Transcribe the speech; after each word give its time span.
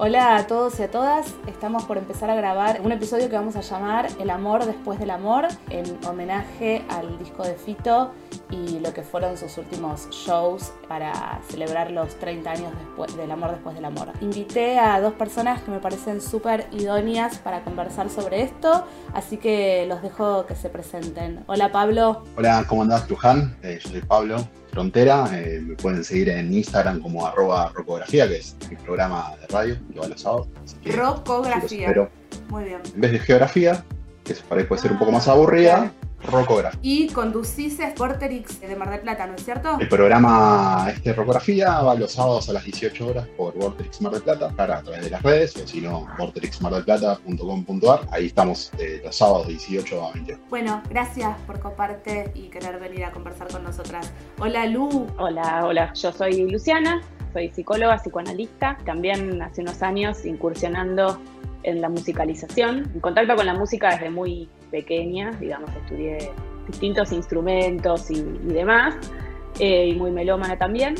Hola 0.00 0.36
a 0.36 0.46
todos 0.46 0.78
y 0.78 0.84
a 0.84 0.90
todas, 0.92 1.34
estamos 1.48 1.84
por 1.84 1.98
empezar 1.98 2.30
a 2.30 2.36
grabar 2.36 2.82
un 2.84 2.92
episodio 2.92 3.28
que 3.28 3.34
vamos 3.34 3.56
a 3.56 3.62
llamar 3.62 4.06
El 4.20 4.30
amor 4.30 4.64
después 4.64 5.00
del 5.00 5.10
amor, 5.10 5.48
en 5.70 5.98
homenaje 6.06 6.84
al 6.88 7.18
disco 7.18 7.42
de 7.42 7.54
Fito 7.54 8.12
y 8.48 8.78
lo 8.78 8.94
que 8.94 9.02
fueron 9.02 9.36
sus 9.36 9.58
últimos 9.58 10.08
shows 10.10 10.72
para 10.86 11.40
celebrar 11.48 11.90
los 11.90 12.14
30 12.14 12.48
años 12.48 12.72
después 12.78 13.16
del 13.16 13.28
amor 13.28 13.50
después 13.50 13.74
del 13.74 13.86
amor. 13.86 14.12
Invité 14.20 14.78
a 14.78 15.00
dos 15.00 15.14
personas 15.14 15.62
que 15.62 15.72
me 15.72 15.80
parecen 15.80 16.20
súper 16.20 16.68
idóneas 16.70 17.38
para 17.38 17.64
conversar 17.64 18.08
sobre 18.08 18.42
esto, 18.42 18.86
así 19.14 19.36
que 19.36 19.84
los 19.88 20.00
dejo 20.00 20.46
que 20.46 20.54
se 20.54 20.70
presenten. 20.70 21.42
Hola 21.48 21.72
Pablo. 21.72 22.22
Hola, 22.36 22.64
¿cómo 22.68 22.82
andás, 22.82 23.10
Luján? 23.10 23.58
Eh, 23.64 23.80
yo 23.82 23.90
soy 23.90 24.02
Pablo, 24.02 24.36
Frontera. 24.78 25.28
Eh, 25.32 25.60
me 25.60 25.74
pueden 25.74 26.04
seguir 26.04 26.28
en 26.28 26.54
Instagram 26.54 27.00
como 27.00 27.26
arroba 27.26 27.72
rocografía, 27.74 28.28
que 28.28 28.36
es 28.36 28.56
mi 28.70 28.76
programa 28.76 29.34
de 29.40 29.46
radio 29.48 29.76
que 29.92 29.98
va 29.98 30.06
los 30.06 30.20
sábados. 30.20 30.46
Rocografía. 30.84 32.08
Muy 32.48 32.62
bien. 32.62 32.80
En 32.94 33.00
vez 33.00 33.10
de 33.10 33.18
geografía, 33.18 33.84
que 34.22 34.34
por 34.34 34.56
ahí 34.56 34.62
puede 34.62 34.80
ser 34.80 34.92
un 34.92 35.00
poco 35.00 35.10
más 35.10 35.26
aburrida, 35.26 35.92
Rocografía. 36.24 36.78
Y 36.82 37.08
conducís 37.08 37.78
Sporterix 37.78 38.60
de 38.60 38.76
Mar 38.76 38.90
del 38.90 39.00
Plata, 39.00 39.26
¿no 39.26 39.34
es 39.34 39.44
cierto? 39.44 39.78
El 39.78 39.88
programa 39.88 40.88
este 40.90 41.12
Rocografía 41.12 41.80
va 41.80 41.94
los 41.94 42.12
sábados 42.12 42.48
a 42.48 42.52
las 42.54 42.64
18 42.64 43.06
horas 43.06 43.26
por 43.36 43.54
Vorterix 43.54 44.00
Mar 44.00 44.12
del 44.12 44.22
Plata, 44.22 44.52
a 44.56 44.82
través 44.82 45.04
de 45.04 45.10
las 45.10 45.22
redes, 45.22 45.56
o 45.56 45.66
si 45.66 45.80
no, 45.80 46.06
vorterixmardelplata.com.ar. 46.18 48.00
Ahí 48.10 48.26
estamos 48.26 48.70
de 48.76 49.00
los 49.04 49.16
sábados 49.16 49.48
18 49.48 50.04
a 50.04 50.12
20. 50.12 50.38
Bueno, 50.50 50.82
gracias 50.90 51.36
por 51.46 51.60
coparte 51.60 52.30
y 52.34 52.48
querer 52.48 52.78
venir 52.78 53.04
a 53.04 53.12
conversar 53.12 53.48
con 53.48 53.62
nosotras. 53.64 54.12
Hola 54.38 54.66
Lu. 54.66 55.06
Hola, 55.18 55.64
hola. 55.64 55.92
Yo 55.94 56.12
soy 56.12 56.50
Luciana, 56.50 57.00
soy 57.32 57.50
psicóloga, 57.50 57.98
psicoanalista. 57.98 58.78
También 58.84 59.40
hace 59.42 59.62
unos 59.62 59.82
años 59.82 60.24
incursionando 60.24 61.20
en 61.62 61.80
la 61.80 61.88
musicalización, 61.88 62.90
en 62.94 63.00
contacto 63.00 63.36
con 63.36 63.46
la 63.46 63.54
música 63.54 63.90
desde 63.90 64.10
muy 64.10 64.48
pequeña, 64.70 65.32
digamos, 65.32 65.70
estudié 65.74 66.30
distintos 66.66 67.12
instrumentos 67.12 68.10
y, 68.10 68.22
demás, 68.22 68.96
eh, 69.58 69.88
y 69.88 69.94
muy 69.94 70.10
melómana 70.10 70.56
también. 70.58 70.94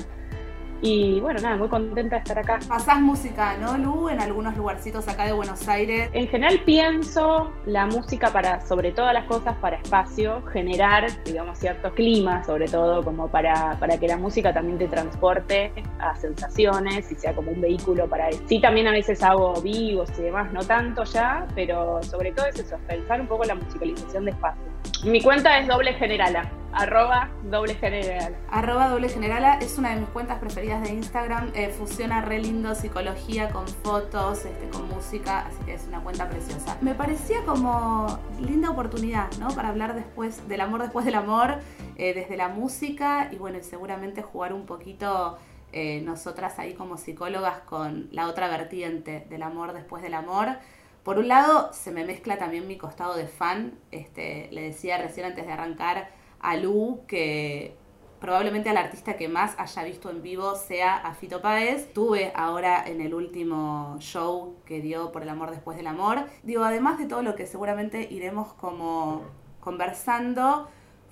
Y 0.81 1.19
bueno, 1.21 1.41
nada, 1.41 1.57
muy 1.57 1.69
contenta 1.69 2.17
de 2.17 2.23
estar 2.23 2.39
acá. 2.39 2.61
Pasás 2.69 3.01
música, 3.01 3.57
¿no, 3.57 3.77
Lu? 3.77 4.09
En 4.09 4.21
algunos 4.21 4.57
lugarcitos 4.57 5.09
acá 5.09 5.25
de 5.25 5.33
Buenos 5.33 5.67
Aires. 5.67 6.09
En 6.13 6.29
general 6.29 6.61
pienso 6.65 7.53
la 7.67 7.87
música 7.87 8.33
para, 8.33 8.61
sobre 8.61 8.93
todas 8.93 9.13
las 9.13 9.25
cosas, 9.25 9.57
para 9.57 9.77
espacio, 9.77 10.43
generar, 10.53 11.07
digamos, 11.25 11.59
cierto 11.59 11.93
clima, 11.95 12.45
sobre 12.45 12.69
todo, 12.69 13.03
como 13.03 13.29
para, 13.29 13.77
para 13.81 13.99
que 13.99 14.07
la 14.07 14.17
música 14.17 14.55
también 14.55 14.79
te 14.79 14.87
transporte 14.87 15.73
a 15.99 16.15
sensaciones 16.15 17.11
y 17.11 17.17
sea 17.17 17.35
como 17.35 17.51
un 17.51 17.61
vehículo 17.61 18.09
para 18.09 18.29
eso. 18.29 18.43
Sí, 18.47 18.61
también 18.61 18.87
a 18.87 18.93
veces 18.93 19.21
hago 19.25 19.61
vivos 19.61 20.11
y 20.17 20.23
demás, 20.23 20.53
no 20.53 20.61
tanto 20.61 21.03
ya, 21.05 21.45
pero 21.57 22.01
sobre 22.05 22.31
todo 22.33 22.47
es 22.47 22.59
eso, 22.59 22.77
pensar 22.87 23.21
un 23.21 23.27
poco 23.27 23.45
la 23.45 23.57
musicalización 23.57 24.27
de 24.27 24.31
espacio. 24.31 24.63
Mi 25.05 25.21
cuenta 25.23 25.59
es 25.59 25.67
doble 25.67 25.93
generala 25.95 26.49
Arroba 26.73 27.31
doble 27.45 27.75
generala. 27.75 28.37
Arroba 28.51 28.89
doble 28.89 29.09
generala 29.09 29.59
es 29.59 29.79
una 29.79 29.91
de 29.95 30.01
mis 30.01 30.09
cuentas 30.11 30.39
preferidas 30.39 30.83
de 30.83 30.91
Instagram. 30.91 31.51
Eh, 31.55 31.71
fusiona 31.71 32.21
re 32.21 32.39
lindo 32.41 32.75
psicología 32.75 33.49
con 33.51 33.67
fotos, 33.67 34.45
este, 34.45 34.69
con 34.69 34.89
música, 34.89 35.47
así 35.47 35.65
que 35.65 35.75
es 35.75 35.87
una 35.89 36.01
cuenta 36.01 36.29
preciosa. 36.29 36.77
Me 36.83 36.95
parecía 36.95 37.45
como 37.47 38.19
linda 38.39 38.71
oportunidad, 38.71 39.31
¿no? 39.39 39.49
Para 39.49 39.71
hablar 39.71 39.95
después 39.95 40.47
del 40.47 40.61
amor 40.61 40.83
después 40.83 41.07
del 41.07 41.15
amor, 41.15 41.59
eh, 41.97 42.13
desde 42.13 42.37
la 42.37 42.49
música 42.49 43.29
y 43.33 43.37
bueno, 43.37 43.59
seguramente 43.63 44.23
jugar 44.23 44.53
un 44.53 44.67
poquito 44.67 45.39
eh, 45.73 46.03
nosotras 46.03 46.59
ahí 46.59 46.75
como 46.75 46.99
psicólogas 46.99 47.61
con 47.61 48.09
la 48.13 48.29
otra 48.29 48.49
vertiente 48.49 49.27
del 49.31 49.43
amor 49.43 49.73
después 49.73 50.03
del 50.03 50.15
amor. 50.15 50.59
Por 51.03 51.19
un 51.19 51.29
lado, 51.29 51.73
se 51.73 51.91
me 51.91 52.05
mezcla 52.05 52.37
también 52.37 52.69
mi 52.69 52.77
costado 52.77 53.17
de 53.17 53.27
fan. 53.27 53.73
Este, 53.91 54.49
le 54.53 54.61
decía 54.61 54.99
recién 54.99 55.25
antes 55.25 55.47
de 55.47 55.53
arrancar 55.53 56.18
a 56.41 56.57
Lu, 56.57 57.01
que 57.07 57.77
probablemente 58.21 58.69
al 58.69 58.77
artista 58.77 59.17
que 59.17 59.29
más 59.29 59.55
haya 59.59 59.85
visto 59.85 60.11
en 60.11 60.23
vivo 60.23 60.57
sea 60.57 60.97
a 60.97 61.15
Fito 61.15 61.41
Páez. 61.41 61.93
Tuve 61.93 62.33
ahora 62.35 62.85
en 62.87 63.01
el 63.01 63.15
último 63.15 63.97
show 64.01 64.57
que 64.65 64.81
dio 64.81 65.13
Por 65.13 65.23
el 65.23 65.29
amor 65.29 65.51
después 65.51 65.77
del 65.77 65.87
amor. 65.87 66.25
Digo, 66.43 66.65
además 66.65 66.99
de 66.99 67.07
todo 67.07 67.23
lo 67.23 67.35
que 67.35 67.47
seguramente 67.47 68.09
iremos 68.11 68.53
como 68.55 69.23
conversando, 69.61 70.69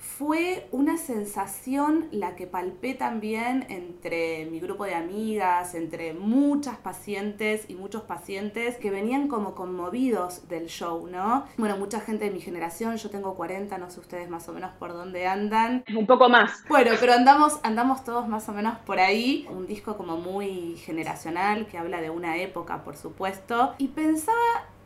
fue 0.06 0.66
una 0.72 0.96
sensación 0.96 2.08
la 2.10 2.36
que 2.36 2.46
palpé 2.46 2.94
también 2.94 3.66
entre 3.68 4.46
mi 4.46 4.60
grupo 4.60 4.84
de 4.84 4.94
amigas, 4.94 5.74
entre 5.74 6.14
muchas 6.14 6.78
pacientes 6.78 7.66
y 7.68 7.74
muchos 7.74 8.02
pacientes 8.02 8.76
que 8.76 8.90
venían 8.90 9.28
como 9.28 9.54
conmovidos 9.54 10.48
del 10.48 10.68
show, 10.68 11.06
¿no? 11.06 11.44
Bueno, 11.58 11.76
mucha 11.76 12.00
gente 12.00 12.26
de 12.26 12.30
mi 12.30 12.40
generación, 12.40 12.96
yo 12.96 13.10
tengo 13.10 13.34
40, 13.34 13.76
no 13.78 13.90
sé 13.90 14.00
ustedes 14.00 14.30
más 14.30 14.48
o 14.48 14.52
menos 14.52 14.70
por 14.78 14.92
dónde 14.92 15.26
andan. 15.26 15.84
Un 15.94 16.06
poco 16.06 16.28
más. 16.28 16.64
Bueno, 16.68 16.92
pero 16.98 17.12
andamos, 17.12 17.58
andamos 17.62 18.04
todos 18.04 18.26
más 18.28 18.48
o 18.48 18.52
menos 18.52 18.78
por 18.86 19.00
ahí. 19.00 19.46
Un 19.50 19.66
disco 19.66 19.96
como 19.96 20.16
muy 20.16 20.76
generacional 20.76 21.66
que 21.66 21.78
habla 21.78 22.00
de 22.00 22.10
una 22.10 22.36
época, 22.38 22.84
por 22.84 22.96
supuesto. 22.96 23.74
Y 23.78 23.88
pensaba 23.88 24.36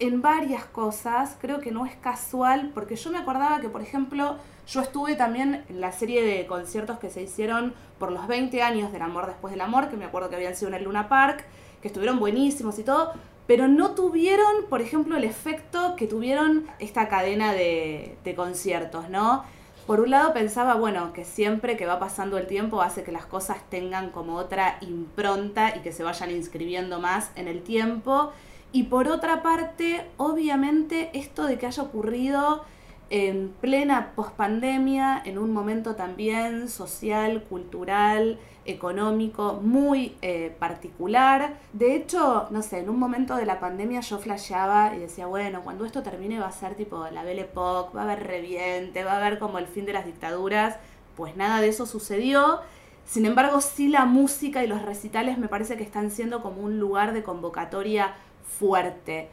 en 0.01 0.23
varias 0.23 0.65
cosas, 0.65 1.37
creo 1.41 1.61
que 1.61 1.71
no 1.71 1.87
es 1.87 1.95
casual, 1.97 2.71
porque 2.75 2.97
yo 2.97 3.11
me 3.11 3.19
acordaba 3.19 3.61
que, 3.61 3.69
por 3.69 3.83
ejemplo, 3.83 4.37
yo 4.71 4.81
estuve 4.81 5.17
también 5.17 5.65
en 5.69 5.81
la 5.81 5.91
serie 5.91 6.23
de 6.23 6.47
conciertos 6.47 6.99
que 6.99 7.11
se 7.11 7.23
hicieron 7.23 7.75
por 7.99 8.13
los 8.13 8.29
20 8.29 8.63
años 8.63 8.93
del 8.93 9.03
amor 9.03 9.27
después 9.27 9.51
del 9.51 9.61
amor, 9.61 9.89
que 9.89 9.97
me 9.97 10.05
acuerdo 10.05 10.31
que 10.31 10.37
habían 10.37 10.55
sido 10.55 10.69
en 10.69 10.75
el 10.75 10.85
Luna 10.85 11.09
Park, 11.09 11.45
que 11.83 11.89
estuvieron 11.89 12.21
buenísimos 12.21 12.79
y 12.79 12.85
todo, 12.85 13.13
pero 13.49 13.67
no 13.67 13.97
tuvieron, 13.97 14.67
por 14.69 14.81
ejemplo, 14.81 15.17
el 15.17 15.25
efecto 15.25 15.97
que 15.97 16.07
tuvieron 16.07 16.67
esta 16.79 17.09
cadena 17.09 17.53
de, 17.53 18.17
de 18.23 18.35
conciertos, 18.37 19.09
¿no? 19.09 19.43
Por 19.89 20.01
un 20.01 20.11
lado 20.11 20.33
pensaba, 20.33 20.75
bueno, 20.75 21.13
que 21.13 21.25
siempre 21.25 21.77
que 21.77 21.85
va 21.85 21.99
pasando 21.99 22.39
el 22.39 22.47
tiempo 22.47 22.81
hace 22.81 23.03
que 23.03 23.11
las 23.11 23.27
cosas 23.27 23.59
tengan 23.71 24.11
como 24.11 24.37
otra 24.37 24.79
impronta 24.83 25.77
y 25.77 25.81
que 25.81 25.91
se 25.91 26.05
vayan 26.05 26.31
inscribiendo 26.31 27.01
más 27.01 27.33
en 27.35 27.49
el 27.49 27.63
tiempo. 27.63 28.31
Y 28.71 28.85
por 28.85 29.09
otra 29.09 29.43
parte, 29.43 30.07
obviamente, 30.17 31.11
esto 31.15 31.45
de 31.45 31.59
que 31.59 31.67
haya 31.67 31.83
ocurrido 31.83 32.65
en 33.11 33.53
plena 33.61 34.13
pospandemia, 34.15 35.21
en 35.25 35.37
un 35.39 35.53
momento 35.53 35.97
también 35.97 36.69
social, 36.69 37.43
cultural, 37.43 38.39
económico 38.65 39.55
muy 39.63 40.17
eh, 40.23 40.55
particular. 40.59 41.55
De 41.73 41.97
hecho, 41.97 42.47
no 42.51 42.63
sé, 42.63 42.79
en 42.79 42.89
un 42.89 43.01
momento 43.01 43.35
de 43.35 43.47
la 43.47 43.59
pandemia 43.59 44.01
yo 44.01 44.19
flasheaba 44.19 44.95
y 44.95 45.01
decía, 45.01 45.27
bueno, 45.27 45.63
cuando 45.63 45.85
esto 45.85 46.05
termine 46.05 46.39
va 46.39 46.47
a 46.47 46.53
ser 46.53 46.77
tipo 46.77 47.05
la 47.11 47.25
Belle 47.25 47.43
Époque, 47.43 47.97
va 47.97 48.03
a 48.03 48.05
haber 48.05 48.27
reviente, 48.27 49.03
va 49.03 49.15
a 49.15 49.17
haber 49.17 49.41
como 49.41 49.59
el 49.59 49.67
fin 49.67 49.87
de 49.87 49.93
las 49.93 50.07
dictaduras. 50.07 50.77
Pues 51.17 51.37
nada 51.37 51.61
de 51.61 51.69
eso 51.69 51.87
sucedió. 51.87 52.61
Sin 53.05 53.27
embargo, 53.27 53.61
sí 53.61 53.89
la 53.89 54.05
música 54.05 54.63
y 54.63 54.69
los 54.69 54.83
recitales 54.83 55.37
me 55.37 55.49
parece 55.49 55.77
que 55.77 55.83
están 55.83 56.13
siendo 56.13 56.43
como 56.43 56.63
un 56.63 56.79
lugar 56.79 57.13
de 57.13 57.25
convocatoria 57.25 58.15
fuerte. 58.45 59.31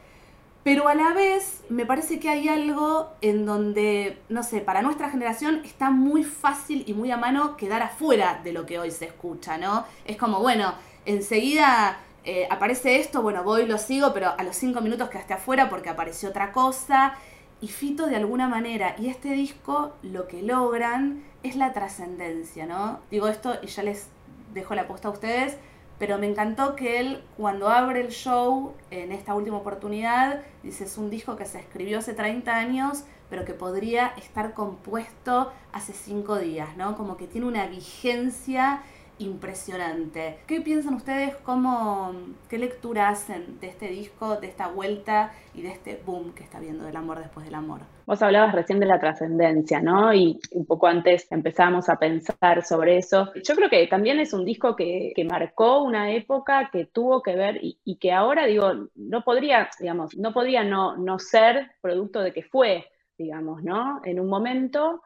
Pero 0.68 0.90
a 0.90 0.96
la 0.96 1.14
vez 1.14 1.64
me 1.70 1.86
parece 1.86 2.20
que 2.20 2.28
hay 2.28 2.50
algo 2.50 3.14
en 3.22 3.46
donde, 3.46 4.18
no 4.28 4.44
sé, 4.44 4.60
para 4.60 4.82
nuestra 4.82 5.10
generación 5.10 5.62
está 5.64 5.92
muy 5.92 6.26
fácil 6.26 6.84
y 6.86 6.94
muy 6.94 7.10
a 7.10 7.16
mano 7.16 7.56
quedar 7.56 7.82
afuera 7.82 8.42
de 8.44 8.52
lo 8.52 8.66
que 8.66 8.78
hoy 8.78 8.92
se 8.92 9.06
escucha, 9.06 9.58
¿no? 9.58 9.86
Es 10.04 10.18
como, 10.18 10.42
bueno, 10.42 10.74
enseguida 11.06 12.00
eh, 12.26 12.50
aparece 12.52 13.00
esto, 13.00 13.22
bueno, 13.22 13.46
voy, 13.46 13.66
lo 13.66 13.78
sigo, 13.78 14.14
pero 14.14 14.34
a 14.38 14.44
los 14.44 14.58
cinco 14.58 14.82
minutos 14.82 15.10
quedaste 15.10 15.36
afuera 15.36 15.70
porque 15.70 15.88
apareció 15.88 16.28
otra 16.28 16.52
cosa. 16.52 17.16
Y 17.62 17.70
Fito 17.70 18.08
de 18.08 18.18
alguna 18.18 18.50
manera, 18.50 18.94
y 19.00 19.08
este 19.08 19.30
disco 19.30 19.94
lo 20.04 20.28
que 20.28 20.42
logran 20.42 21.24
es 21.44 21.56
la 21.56 21.72
trascendencia, 21.72 22.66
¿no? 22.66 23.00
Digo 23.10 23.30
esto 23.30 23.56
y 23.62 23.68
ya 23.68 23.84
les 23.84 24.10
dejo 24.54 24.76
la 24.76 24.86
posta 24.86 25.08
a 25.08 25.12
ustedes 25.12 25.56
pero 26.00 26.18
me 26.18 26.28
encantó 26.28 26.76
que 26.76 27.00
él, 27.00 27.24
cuando 27.38 27.70
abre 27.70 28.02
el 28.02 28.10
show, 28.10 28.74
en 28.92 29.12
esta 29.12 29.34
última 29.34 29.58
oportunidad, 29.58 30.42
dice, 30.64 30.84
es 30.84 30.98
un 30.98 31.10
disco 31.10 31.36
que 31.36 31.46
se 31.46 31.60
escribió 31.60 32.00
hace 32.00 32.14
30 32.14 32.56
años, 32.56 33.04
pero 33.30 33.46
que 33.46 33.54
podría 33.54 34.08
estar 34.18 34.54
compuesto 34.54 35.52
hace 35.74 35.94
5 35.94 36.38
días, 36.38 36.78
¿no? 36.78 36.96
Como 36.96 37.18
que 37.18 37.28
tiene 37.28 37.48
una 37.48 37.66
vigencia 37.66 38.84
impresionante. 39.20 40.40
¿Qué 40.48 40.62
piensan 40.62 40.96
ustedes? 40.96 41.36
¿Cómo, 41.38 42.14
¿Qué 42.50 42.58
lectura 42.58 43.10
hacen 43.10 43.60
de 43.60 43.68
este 43.68 43.88
disco, 43.88 44.38
de 44.38 44.48
esta 44.48 44.68
vuelta 44.68 45.32
y 45.54 45.62
de 45.62 45.70
este 45.70 46.00
boom 46.06 46.34
que 46.34 46.44
está 46.44 46.60
viendo 46.60 46.86
del 46.86 46.96
amor 46.96 47.20
después 47.20 47.46
del 47.46 47.56
amor? 47.56 47.82
Vos 48.06 48.22
hablabas 48.22 48.54
recién 48.54 48.80
de 48.80 48.86
la 48.86 49.00
trascendencia, 49.00 49.82
¿no? 49.82 50.14
Y 50.14 50.40
un 50.52 50.66
poco 50.66 50.88
antes 50.88 51.30
empezamos 51.30 51.90
a 51.90 51.98
pensar 51.98 52.64
sobre 52.64 52.98
eso. 52.98 53.34
Yo 53.44 53.56
creo 53.56 53.70
que 53.70 53.86
también 53.88 54.20
es 54.20 54.32
un 54.32 54.46
disco 54.46 54.76
que, 54.76 55.14
marcó 55.28 55.84
una 55.84 56.12
época 56.14 56.70
que 56.72 56.86
tuvo 56.86 57.22
que 57.22 57.36
ver 57.36 57.60
y, 57.62 57.98
que 57.98 58.14
ahora, 58.14 58.46
digo, 58.46 58.88
no 58.96 59.24
podría, 59.24 59.70
digamos, 59.80 60.16
no 60.16 60.32
podría 60.32 60.64
no, 60.64 60.96
no 60.96 61.20
ser 61.20 61.72
producto 61.82 62.22
de 62.22 62.32
que 62.32 62.44
fue, 62.44 62.86
digamos, 63.18 63.62
¿no? 63.62 64.00
En 64.06 64.22
un 64.22 64.30
momento 64.30 65.02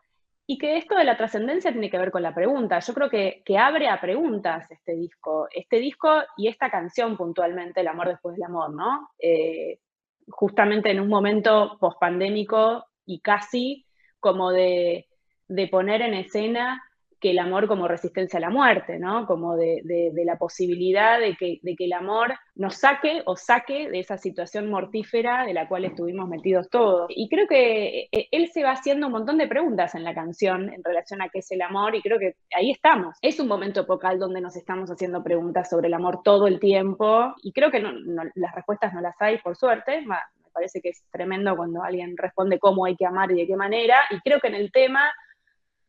y 0.51 0.57
que 0.57 0.75
esto 0.75 0.95
de 0.95 1.05
la 1.05 1.15
trascendencia 1.15 1.71
tiene 1.71 1.89
que 1.89 1.97
ver 1.97 2.11
con 2.11 2.23
la 2.23 2.35
pregunta. 2.35 2.77
Yo 2.79 2.93
creo 2.93 3.09
que, 3.09 3.41
que, 3.45 3.57
abre 3.57 3.87
a 3.87 4.01
preguntas 4.01 4.69
este 4.69 4.95
disco. 4.95 5.47
Este 5.49 5.77
disco 5.77 6.09
y 6.35 6.49
esta 6.49 6.69
canción 6.69 7.15
puntualmente, 7.15 7.79
El 7.79 7.87
amor 7.87 8.09
después 8.09 8.35
del 8.35 8.43
amor, 8.43 8.73
¿no? 8.73 9.11
Eh, 9.17 9.79
justamente 10.27 10.91
en 10.91 10.99
un 10.99 11.07
momento 11.07 11.77
pospandémico 11.79 12.83
y 13.05 13.21
casi 13.21 13.85
como 14.19 14.51
de, 14.51 15.07
de 15.47 15.67
poner 15.69 16.01
en 16.01 16.15
escena 16.15 16.83
que 17.21 17.31
el 17.31 17.39
amor 17.39 17.67
como 17.67 17.87
resistencia 17.87 18.37
a 18.37 18.41
la 18.41 18.49
muerte, 18.49 18.97
¿no? 18.97 19.27
Como 19.27 19.55
de, 19.55 20.11
la 20.25 20.37
posibilidad 20.37 21.19
de 21.19 21.35
que, 21.35 21.59
el 21.63 21.93
amor 21.93 22.33
nos 22.55 22.75
saque 22.75 23.21
o 23.25 23.35
saque 23.35 23.89
de 23.89 23.99
esa 23.99 24.17
situación 24.17 24.69
mortífera 24.69 25.45
de 25.45 25.53
la 25.53 25.67
cual 25.67 25.85
estuvimos 25.85 26.27
metidos 26.27 26.69
todos. 26.69 27.07
Y 27.09 27.29
creo 27.29 27.47
que 27.47 28.09
eh, 28.11 28.27
él 28.31 28.49
se 28.51 28.63
va 28.63 28.71
haciendo 28.71 29.07
un 29.07 29.13
montón 29.13 29.37
de 29.37 29.47
preguntas 29.47 29.95
en 29.95 30.03
la 30.03 30.13
canción 30.13 30.73
en 30.73 30.83
relación 30.83 31.21
a 31.21 31.29
qué 31.29 31.39
es 31.39 31.51
el 31.51 31.61
amor 31.61 31.95
y 31.95 32.01
creo 32.01 32.19
que 32.19 32.35
ahí 32.55 32.71
estamos. 32.71 33.15
Es 33.21 33.39
un 33.39 33.47
momento 33.47 33.81
epocal 33.81 34.19
donde 34.19 34.41
nos 34.41 34.55
estamos 34.55 34.89
haciendo 34.89 35.23
preguntas 35.23 35.69
sobre 35.69 35.87
el 35.87 35.93
amor 35.93 36.21
todo 36.23 36.47
el 36.47 36.59
tiempo 36.59 37.35
y 37.43 37.53
creo 37.53 37.69
que 37.69 37.81
las 37.81 38.55
respuestas 38.55 38.93
no 38.93 39.01
las 39.01 39.15
hay, 39.19 39.37
por 39.37 39.55
suerte. 39.55 40.01
Me 40.01 40.15
parece 40.53 40.81
que 40.81 40.89
es 40.89 41.03
tremendo 41.11 41.55
cuando 41.55 41.83
alguien 41.83 42.17
responde 42.17 42.59
cómo 42.59 42.85
hay 42.85 42.95
que 42.95 43.05
amar 43.05 43.31
y 43.31 43.35
de 43.35 43.47
qué 43.47 43.55
manera. 43.55 43.97
Y 44.09 44.19
creo 44.21 44.39
que 44.39 44.47
en 44.47 44.55
el 44.55 44.71
tema 44.71 45.11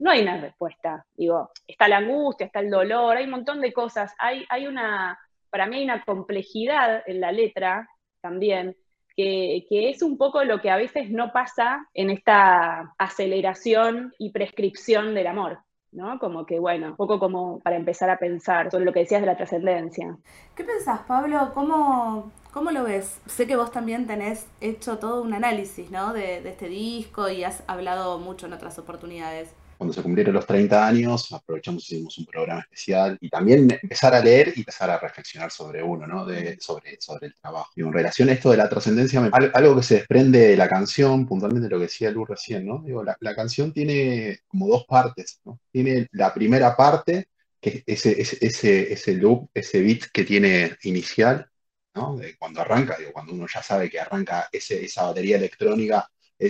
no 0.02 0.10
hay 0.10 0.22
una 0.22 0.40
respuesta. 0.40 1.06
Digo, 1.14 1.52
está 1.66 1.86
la 1.86 1.98
angustia, 1.98 2.46
está 2.46 2.58
el 2.58 2.70
dolor, 2.70 3.16
hay 3.16 3.24
un 3.24 3.30
montón 3.30 3.60
de 3.60 3.72
cosas. 3.72 4.12
Hay, 4.18 4.44
hay 4.48 4.66
una, 4.66 5.16
para 5.48 5.66
mí 5.66 5.76
hay 5.76 5.84
una 5.84 6.04
complejidad 6.04 7.04
en 7.06 7.20
la 7.20 7.30
letra 7.30 7.88
también, 8.20 8.76
que, 9.16 9.64
es 9.70 10.02
un 10.02 10.18
poco 10.18 10.42
lo 10.42 10.60
que 10.60 10.70
a 10.70 10.76
veces 10.76 11.10
no 11.10 11.32
pasa 11.32 11.86
en 11.94 12.10
esta 12.10 12.92
aceleración 12.98 14.12
y 14.18 14.30
prescripción 14.30 15.14
del 15.14 15.28
amor. 15.28 15.60
¿no? 15.92 16.18
Como 16.18 16.46
que, 16.46 16.58
bueno, 16.58 16.88
un 16.88 16.96
poco 16.96 17.20
como 17.20 17.60
para 17.60 17.76
empezar 17.76 18.10
a 18.10 18.18
pensar 18.18 18.72
sobre 18.72 18.86
lo 18.86 18.92
que 18.92 19.00
decías 19.00 19.20
de 19.20 19.26
la 19.26 19.36
trascendencia. 19.36 20.16
¿Qué 20.56 20.64
pensás, 20.64 21.02
Pablo? 21.02 21.52
¿Cómo, 21.54 22.32
¿Cómo 22.50 22.72
lo 22.72 22.82
ves? 22.82 23.20
Sé 23.26 23.46
que 23.46 23.56
vos 23.56 23.70
también 23.70 24.06
tenés 24.08 24.48
hecho 24.60 24.98
todo 24.98 25.22
un 25.22 25.34
análisis, 25.34 25.90
¿no? 25.90 26.12
De, 26.12 26.40
de 26.40 26.48
este 26.48 26.68
disco 26.68 27.28
y 27.28 27.44
has 27.44 27.62
hablado 27.68 28.18
mucho 28.18 28.46
en 28.46 28.54
otras 28.54 28.78
oportunidades 28.78 29.54
cuando 29.82 29.94
se 29.94 30.02
cumplieron 30.02 30.34
los 30.34 30.46
30 30.46 30.86
años, 30.86 31.32
aprovechamos 31.32 31.90
y 31.90 31.96
hicimos 31.96 32.16
un 32.16 32.26
programa 32.26 32.60
especial 32.60 33.18
y 33.20 33.28
también 33.28 33.68
empezar 33.82 34.14
a 34.14 34.20
leer 34.20 34.52
y 34.54 34.60
empezar 34.60 34.88
a 34.90 34.96
reflexionar 34.96 35.50
sobre 35.50 35.82
uno, 35.82 36.06
¿no? 36.06 36.24
De, 36.24 36.56
sobre, 36.60 37.00
sobre 37.00 37.26
el 37.26 37.34
trabajo. 37.34 37.72
Y 37.74 37.80
en 37.80 37.92
relación 37.92 38.28
a 38.28 38.32
esto 38.32 38.52
de 38.52 38.58
la 38.58 38.68
trascendencia, 38.68 39.28
algo 39.52 39.74
que 39.74 39.82
se 39.82 39.94
desprende 39.96 40.38
de 40.38 40.56
la 40.56 40.68
canción, 40.68 41.26
puntualmente 41.26 41.68
lo 41.68 41.78
que 41.78 41.86
decía 41.86 42.12
Lu 42.12 42.24
recién, 42.24 42.64
¿no? 42.64 42.80
Digo, 42.86 43.02
la, 43.02 43.16
la 43.18 43.34
canción 43.34 43.72
tiene 43.72 44.42
como 44.46 44.68
dos 44.68 44.84
partes, 44.84 45.40
¿no? 45.44 45.58
Tiene 45.72 46.06
la 46.12 46.32
primera 46.32 46.76
parte, 46.76 47.26
que 47.60 47.82
es 47.84 48.06
ese, 48.06 48.46
ese, 48.46 48.92
ese, 48.92 49.14
loop, 49.14 49.50
ese 49.52 49.80
beat 49.80 50.02
que 50.12 50.22
tiene 50.22 50.76
inicial, 50.84 51.50
¿no? 51.96 52.16
De 52.16 52.36
cuando 52.36 52.60
arranca, 52.60 52.96
digo, 52.98 53.12
cuando 53.12 53.32
uno 53.32 53.48
ya 53.52 53.64
sabe 53.64 53.90
que 53.90 53.98
arranca 53.98 54.48
ese, 54.52 54.84
esa 54.84 55.06
batería 55.06 55.38
electrónica 55.38 56.08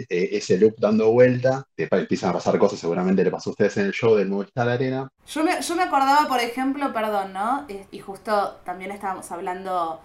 ese 0.09 0.59
loop 0.59 0.77
dando 0.79 1.11
vuelta, 1.13 1.67
te 1.75 1.89
empiezan 1.91 2.31
a 2.31 2.35
pasar 2.35 2.59
cosas, 2.59 2.79
seguramente 2.79 3.25
le 3.25 3.31
pasó 3.31 3.51
a 3.51 3.53
ustedes 3.53 3.77
en 3.77 3.87
el 3.87 3.93
show 3.93 4.15
del 4.15 4.29
Movistar 4.29 4.69
Arena. 4.69 5.09
Yo 5.27 5.45
me, 5.45 5.61
yo 5.61 5.77
me 5.77 5.83
acordaba, 5.83 6.27
por 6.29 6.41
ejemplo, 6.41 6.93
perdón, 6.93 7.33
¿no? 7.33 7.67
Y 7.91 7.99
justo 7.99 8.61
también 8.65 8.91
estábamos 8.91 9.31
hablando 9.31 10.01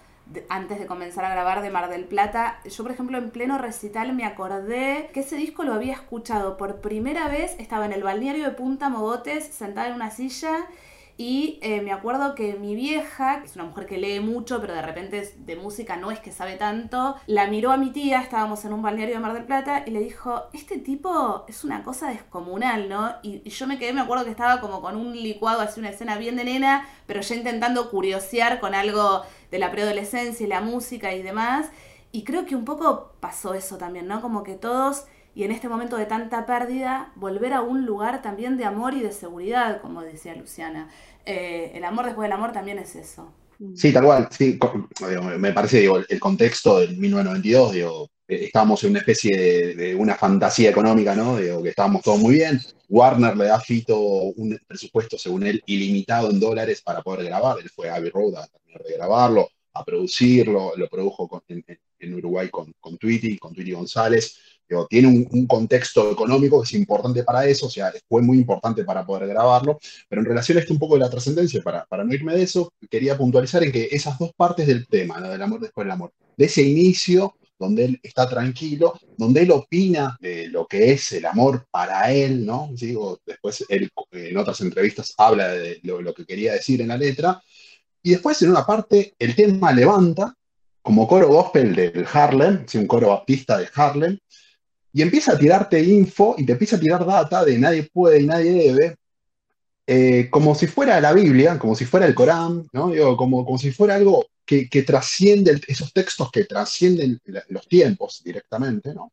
antes 0.50 0.80
de 0.80 0.86
comenzar 0.86 1.26
a 1.26 1.30
grabar 1.30 1.62
de 1.62 1.70
Mar 1.70 1.90
del 1.90 2.04
Plata, 2.04 2.60
yo 2.66 2.84
por 2.84 2.92
ejemplo 2.92 3.18
en 3.18 3.30
pleno 3.30 3.58
recital 3.58 4.14
me 4.14 4.26
acordé 4.26 5.10
que 5.14 5.22
ese 5.22 5.36
disco 5.36 5.64
lo 5.64 5.74
había 5.74 5.94
escuchado 5.94 6.58
por 6.58 6.82
primera 6.82 7.28
vez, 7.30 7.56
estaba 7.60 7.86
en 7.86 7.94
el 7.94 8.04
balneario 8.04 8.44
de 8.44 8.52
Punta 8.52 8.90
Mogotes, 8.90 9.46
sentada 9.46 9.88
en 9.88 9.94
una 9.94 10.12
silla 10.12 10.68
y 11.18 11.58
eh, 11.64 11.82
me 11.82 11.92
acuerdo 11.92 12.36
que 12.36 12.54
mi 12.54 12.76
vieja, 12.76 13.40
que 13.40 13.48
es 13.48 13.56
una 13.56 13.66
mujer 13.66 13.88
que 13.88 13.98
lee 13.98 14.20
mucho, 14.20 14.62
pero 14.62 14.76
de 14.76 14.84
repente 14.84 15.34
de 15.36 15.56
música 15.56 15.98
no 15.98 16.12
es 16.12 16.20
que 16.20 16.32
sabe 16.32 16.58
tanto, 16.58 17.16
la 17.26 17.48
miró 17.48 17.72
a 17.72 17.78
mi 17.78 17.90
tía, 17.90 18.22
estábamos 18.22 18.64
en 18.66 18.74
un 18.74 18.84
balneario 18.84 19.16
de 19.16 19.20
Mar 19.20 19.34
del 19.34 19.46
Plata, 19.46 19.84
y 19.88 19.90
le 19.90 20.00
dijo, 20.00 20.44
este 20.54 20.78
tipo 20.78 21.44
es 21.48 21.64
una 21.64 21.84
cosa 21.84 22.10
descomunal, 22.10 22.88
¿no? 22.88 23.16
Y, 23.24 23.50
yo 23.50 23.66
me 23.66 23.80
quedé, 23.80 23.94
me 23.94 24.02
acuerdo 24.02 24.26
que 24.26 24.32
estaba 24.32 24.62
como 24.62 24.80
con 24.80 24.96
un 24.96 25.14
licuado, 25.14 25.62
así 25.62 25.80
una 25.80 25.90
escena 25.90 26.18
bien 26.18 26.36
de 26.36 26.44
nena, 26.44 26.88
pero 27.08 27.22
ya 27.22 27.36
intentando 27.36 27.90
curiosear 27.90 28.60
con 28.60 28.76
algo 28.76 29.24
de 29.50 29.58
la 29.58 29.72
preadolescencia 29.72 30.46
y 30.46 30.50
la 30.50 30.62
música 30.62 31.16
y 31.16 31.24
demás. 31.24 31.72
Y 32.12 32.26
creo 32.26 32.46
que 32.46 32.56
un 32.56 32.64
poco 32.64 33.14
pasó 33.20 33.56
eso 33.56 33.78
también, 33.78 34.08
¿no? 34.08 34.22
Como 34.22 34.44
que 34.44 34.54
todos 34.54 35.06
y 35.38 35.44
en 35.44 35.52
este 35.52 35.70
momento 35.70 35.98
de 35.98 36.08
tanta 36.08 36.48
pérdida, 36.48 37.12
volver 37.16 37.54
a 37.54 37.62
un 37.62 37.86
lugar 37.86 38.24
también 38.24 38.58
de 38.58 38.66
amor 38.66 38.96
y 38.96 39.02
de 39.02 39.12
seguridad, 39.12 39.82
como 39.82 40.02
decía 40.02 40.34
Luciana. 40.34 40.90
Eh, 41.28 41.74
el 41.76 41.84
amor 41.84 42.06
después 42.06 42.26
del 42.26 42.32
amor 42.32 42.54
también 42.54 42.80
es 42.80 42.96
eso. 42.96 43.32
Sí, 43.76 43.94
tal 43.94 44.06
cual, 44.06 44.30
me 45.38 45.52
parece, 45.52 45.82
digo, 45.82 46.00
el 46.10 46.20
contexto 46.20 46.80
del 46.80 46.98
1992, 46.98 47.72
digo, 47.72 48.10
eh, 48.28 48.46
estábamos 48.46 48.84
en 48.84 48.90
una 48.90 49.00
especie 49.00 49.76
de, 49.76 49.94
una 49.94 50.16
fantasía 50.16 50.72
económica, 50.72 51.14
¿no? 51.16 51.38
Digo, 51.38 51.62
que 51.62 51.70
estábamos 51.70 52.02
todos 52.02 52.18
muy 52.18 52.34
bien. 52.34 52.60
Warner 52.90 53.38
le 53.38 53.46
da 53.46 53.58
a 53.58 53.62
Fito 53.62 53.96
un 54.00 54.60
presupuesto, 54.66 55.20
según 55.20 55.46
él, 55.46 55.62
ilimitado 55.68 56.32
en 56.32 56.40
dólares 56.40 56.82
para 56.82 57.04
poder 57.04 57.26
grabar. 57.26 57.58
Él 57.62 57.70
fue 57.70 57.92
a 57.92 57.96
Abbey 57.98 58.10
Road 58.10 58.38
a 58.38 58.48
de 58.84 58.96
grabarlo, 58.96 59.50
a 59.74 59.86
producirlo, 59.86 60.74
lo 60.76 60.90
produjo 60.90 61.44
en, 61.48 62.14
Uruguay 62.16 62.50
con, 62.50 62.74
con 62.80 62.98
Tweety, 62.98 63.38
con 63.38 63.54
Tweety 63.54 63.74
González 63.74 64.40
tiene 64.90 65.08
un, 65.08 65.48
contexto 65.48 66.12
económico 66.12 66.62
que 66.62 66.66
es 66.66 66.74
importante 66.74 67.24
para 67.24 67.46
eso, 67.46 67.68
o 67.68 67.70
sea, 67.70 67.92
fue 68.08 68.22
muy 68.22 68.38
importante 68.38 68.84
para 68.84 69.06
poder 69.06 69.28
grabarlo, 69.28 69.80
pero 70.10 70.22
en 70.22 70.28
relación 70.28 70.58
a 70.58 70.62
esto 70.62 70.74
un 70.74 70.80
poco 70.80 70.96
de 70.96 71.02
la 71.02 71.10
trascendencia, 71.10 71.62
para, 71.62 71.86
para 71.86 72.04
no 72.04 72.14
irme 72.14 72.36
de 72.36 72.44
eso, 72.44 72.72
quería 72.90 73.18
puntualizar 73.18 73.64
en 73.64 73.72
que 73.72 73.88
esas 73.92 74.18
dos 74.20 74.32
partes 74.36 74.68
del 74.68 74.88
tema, 74.88 75.20
la 75.20 75.30
del 75.30 75.42
amor 75.42 75.62
después 75.62 75.86
del 75.86 75.92
amor, 75.92 76.12
de 76.36 76.46
ese 76.46 76.62
inicio 76.62 77.36
donde 77.60 77.86
él 77.86 78.00
está 78.04 78.30
tranquilo, 78.30 79.00
donde 79.18 79.42
él 79.42 79.52
opina 79.52 80.18
de 80.20 80.48
lo 80.48 80.68
que 80.68 80.92
es 80.92 81.12
el 81.14 81.26
amor 81.26 81.66
para 81.72 82.12
él, 82.12 82.46
¿no? 82.46 82.70
Digo, 82.74 83.20
después 83.26 83.66
él 83.70 83.90
en 84.12 84.38
otras 84.38 84.62
entrevistas 84.62 85.14
habla 85.18 85.50
de 85.50 85.80
lo, 85.84 86.14
que 86.14 86.26
quería 86.26 86.54
decir 86.54 86.82
en 86.82 86.90
la 86.90 86.98
letra, 86.98 87.42
y 88.04 88.12
después 88.12 88.42
en 88.42 88.52
una 88.52 88.66
parte 88.66 89.16
el 89.18 89.36
tema 89.36 89.72
levanta 89.72 90.34
como 90.82 91.08
coro 91.08 91.28
gospel 91.28 91.76
del 91.76 92.06
Harlem, 92.12 92.66
un 92.76 92.88
coro 92.88 93.10
baptista 93.10 93.58
de 93.58 93.68
Harlem, 93.74 94.18
y 94.98 95.04
empieza 95.04 95.34
a 95.34 95.38
tirarte 95.38 95.80
info 95.80 96.34
y 96.40 96.44
te 96.44 96.54
empieza 96.54 96.76
a 96.76 96.80
tirar 96.80 97.06
data 97.06 97.46
de 97.46 97.60
nadie 97.60 97.84
puede 97.84 98.20
y 98.20 98.26
nadie 98.26 98.52
debe, 98.52 98.96
eh, 99.86 100.28
como 100.32 100.56
si 100.56 100.66
fuera 100.66 101.00
la 101.00 101.14
Biblia, 101.14 101.60
como 101.60 101.76
si 101.76 101.86
fuera 101.86 102.08
el 102.08 102.16
Corán, 102.16 102.68
¿no? 102.74 102.92
como, 103.16 103.46
como 103.46 103.60
si 103.60 103.70
fuera 103.70 103.94
algo 103.94 104.26
que, 104.44 104.66
trasciende, 104.82 105.62
esos 105.68 105.94
textos 105.94 106.32
que 106.32 106.46
trascienden 106.46 107.22
los 107.50 107.68
tiempos 107.68 108.24
directamente, 108.24 108.96
¿no? 108.96 109.12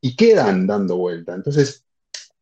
Y 0.00 0.16
quedan 0.16 0.66
dando 0.66 0.96
vuelta. 0.96 1.36
Entonces, 1.36 1.84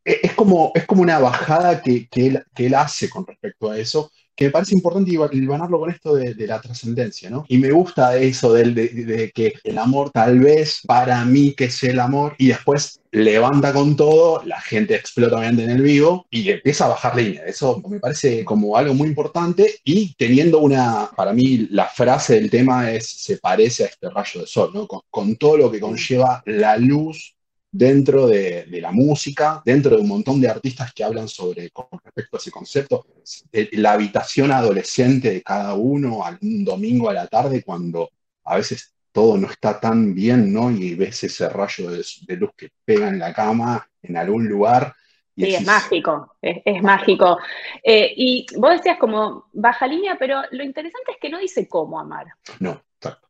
e, 0.02 0.20
es 0.22 0.32
como, 0.32 0.72
es 0.74 0.86
como 0.86 1.02
una 1.02 1.18
bajada 1.18 1.82
que, 1.82 2.08
que, 2.08 2.42
que 2.54 2.66
él 2.68 2.74
hace 2.74 3.10
con 3.10 3.26
respecto 3.26 3.70
a 3.70 3.78
eso, 3.78 4.10
que 4.38 4.44
me 4.44 4.50
parece 4.52 4.76
importante 4.76 5.10
ilvanarlo 5.10 5.80
con 5.80 5.90
esto 5.90 6.14
de, 6.14 6.46
la 6.46 6.60
trascendencia, 6.60 7.28
¿no? 7.28 7.44
Y 7.48 7.58
me 7.58 7.72
gusta 7.72 8.16
eso 8.16 8.52
de, 8.52 8.70
de, 8.70 9.32
que 9.32 9.54
el 9.64 9.76
amor 9.76 10.10
tal 10.10 10.38
vez 10.38 10.80
para 10.86 11.24
mí 11.24 11.54
que 11.54 11.64
es 11.64 11.82
el 11.82 11.98
amor 11.98 12.36
y 12.38 12.46
después 12.46 13.00
levanta 13.10 13.72
con 13.72 13.96
todo, 13.96 14.44
la 14.44 14.60
gente 14.60 14.94
explota 14.94 15.38
obviamente 15.38 15.64
en 15.64 15.70
el 15.70 15.82
vivo 15.82 16.24
y 16.30 16.50
empieza 16.50 16.84
a 16.84 16.90
bajar 16.90 17.16
línea. 17.16 17.46
Eso 17.46 17.82
me 17.88 17.98
parece 17.98 18.44
como 18.44 18.76
algo 18.76 18.94
muy 18.94 19.08
importante 19.08 19.80
y 19.82 20.14
teniendo 20.14 20.60
una, 20.60 21.10
para 21.16 21.32
mí 21.32 21.66
la 21.72 21.86
frase 21.86 22.34
del 22.34 22.48
tema 22.48 22.92
es, 22.92 23.10
se 23.10 23.38
parece 23.38 23.84
a 23.84 23.86
este 23.88 24.08
rayo 24.08 24.42
de 24.42 24.46
sol, 24.46 24.70
¿no? 24.72 24.86
con 24.86 25.34
todo 25.34 25.56
lo 25.56 25.68
que 25.68 25.80
conlleva 25.80 26.44
la 26.46 26.76
luz 26.76 27.34
dentro 27.70 28.26
de, 28.26 28.66
la 28.80 28.92
música, 28.92 29.62
dentro 29.64 29.96
de 29.96 30.02
un 30.02 30.08
montón 30.08 30.40
de 30.40 30.48
artistas 30.48 30.92
que 30.92 31.04
hablan 31.04 31.28
sobre 31.28 31.70
con 31.70 31.86
respecto 32.02 32.36
a 32.36 32.40
ese 32.40 32.50
concepto, 32.50 33.06
eh, 33.52 33.68
la 33.72 33.92
habitación 33.92 34.50
adolescente 34.52 35.30
de 35.30 35.42
cada 35.42 35.74
uno, 35.74 36.24
algún 36.24 36.64
domingo 36.64 37.10
a 37.10 37.14
la 37.14 37.26
tarde, 37.26 37.62
cuando 37.62 38.10
a 38.44 38.56
veces 38.56 38.94
todo 39.12 39.36
no 39.36 39.50
está 39.50 39.78
tan 39.80 40.14
bien, 40.14 40.52
¿no? 40.52 40.70
Y 40.70 40.94
ves 40.94 41.24
ese 41.24 41.48
rayo 41.48 41.90
de, 41.90 42.36
luz 42.36 42.50
que 42.56 42.70
pega 42.84 43.08
en 43.08 43.18
la 43.18 43.32
cama, 43.32 43.88
en 44.02 44.16
algún 44.16 44.46
lugar. 44.46 44.94
sí, 45.36 45.54
es 45.54 45.66
mágico, 45.66 46.36
es, 46.40 46.82
mágico. 46.82 47.38
Eh, 47.82 48.12
y 48.16 48.46
vos 48.56 48.72
decías 48.72 48.98
como 48.98 49.46
baja 49.52 49.86
línea, 49.86 50.16
pero 50.18 50.42
lo 50.52 50.62
interesante 50.62 51.12
es 51.12 51.18
que 51.20 51.30
no 51.30 51.38
dice 51.38 51.68
cómo 51.68 51.98
amar. 51.98 52.26
No. 52.60 52.82